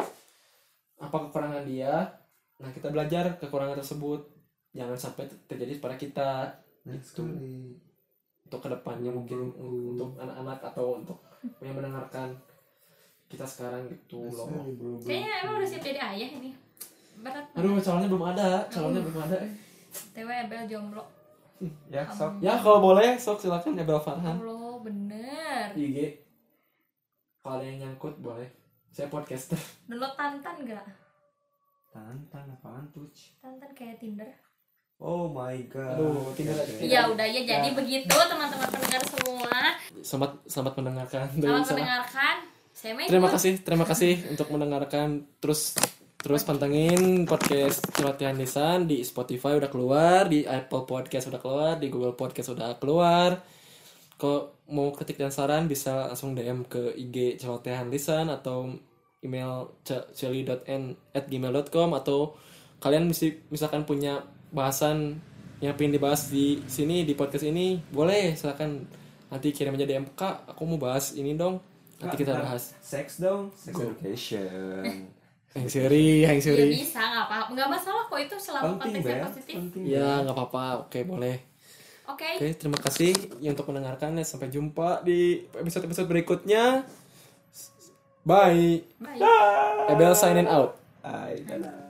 [0.99, 2.03] Apa kekurangan dia?
[2.59, 4.27] Nah kita belajar kekurangan tersebut.
[4.75, 6.31] Jangan sampai ter- terjadi pada kita.
[6.87, 7.23] Next Itu.
[7.27, 7.79] kali.
[8.47, 11.19] untuk ke depannya mungkin untuk anak-anak atau untuk
[11.63, 12.33] yang mendengarkan
[13.27, 14.47] kita sekarang gitu loh.
[15.03, 16.51] kayaknya emang udah siap jadi ayah ini.
[17.17, 19.51] Berat aduh calonnya belum ada calonnya belum ada eh.
[20.13, 21.03] TW Ebel jomblo.
[21.89, 22.37] Ya sok.
[22.39, 24.37] Ya kalau boleh sok silakan Ebel Farhan.
[24.39, 25.65] Allah bener.
[25.75, 26.23] IG
[27.41, 28.47] kalau ada yang nyangkut boleh.
[28.93, 29.59] Saya podcaster.
[29.85, 30.85] Dan lo tantan gak
[31.97, 33.09] tantan apaan tuh
[33.41, 34.29] tantan kayak Tinder
[34.97, 36.33] oh my god Aduh.
[36.33, 36.81] Tidak.
[36.81, 37.73] Iya udah ya jadi Ya.
[37.73, 39.57] begitu teman-teman pendengar semua
[40.01, 41.77] selamat selamat mendengarkan dari selamat sana.
[41.77, 42.35] mendengarkan
[42.77, 45.07] saya terima kasih terima kasih untuk mendengarkan
[45.41, 45.73] terus
[46.17, 51.87] terus pantengin podcast celotehan lisan di Spotify udah keluar di Apple Podcast udah keluar di
[51.89, 53.41] Google Podcast udah keluar
[54.17, 58.73] kalau mau kritik dan saran bisa langsung DM ke IG celotehan lisan atau
[59.21, 59.77] email
[60.13, 62.33] celi.n at gmail.com atau
[62.77, 64.21] kalian misi, misalkan punya
[64.51, 65.19] bahasan
[65.57, 68.85] yang pengen dibahas di sini di podcast ini boleh silakan
[69.27, 71.59] nanti kirim aja DM kak aku mau bahas ini dong
[71.97, 75.09] nanti kita bahas sex dong sex education
[75.57, 79.25] yang seri yang ya seri bisa nggak apa nggak masalah kok itu selama penting konteksnya
[79.25, 81.35] positif penting ya nggak apa-apa oke boleh
[82.05, 86.85] oke oke terima kasih ya untuk mendengarkan ya sampai jumpa di episode episode berikutnya
[88.21, 91.41] bye bye Ebel signing out Bye.
[91.49, 91.86] dadah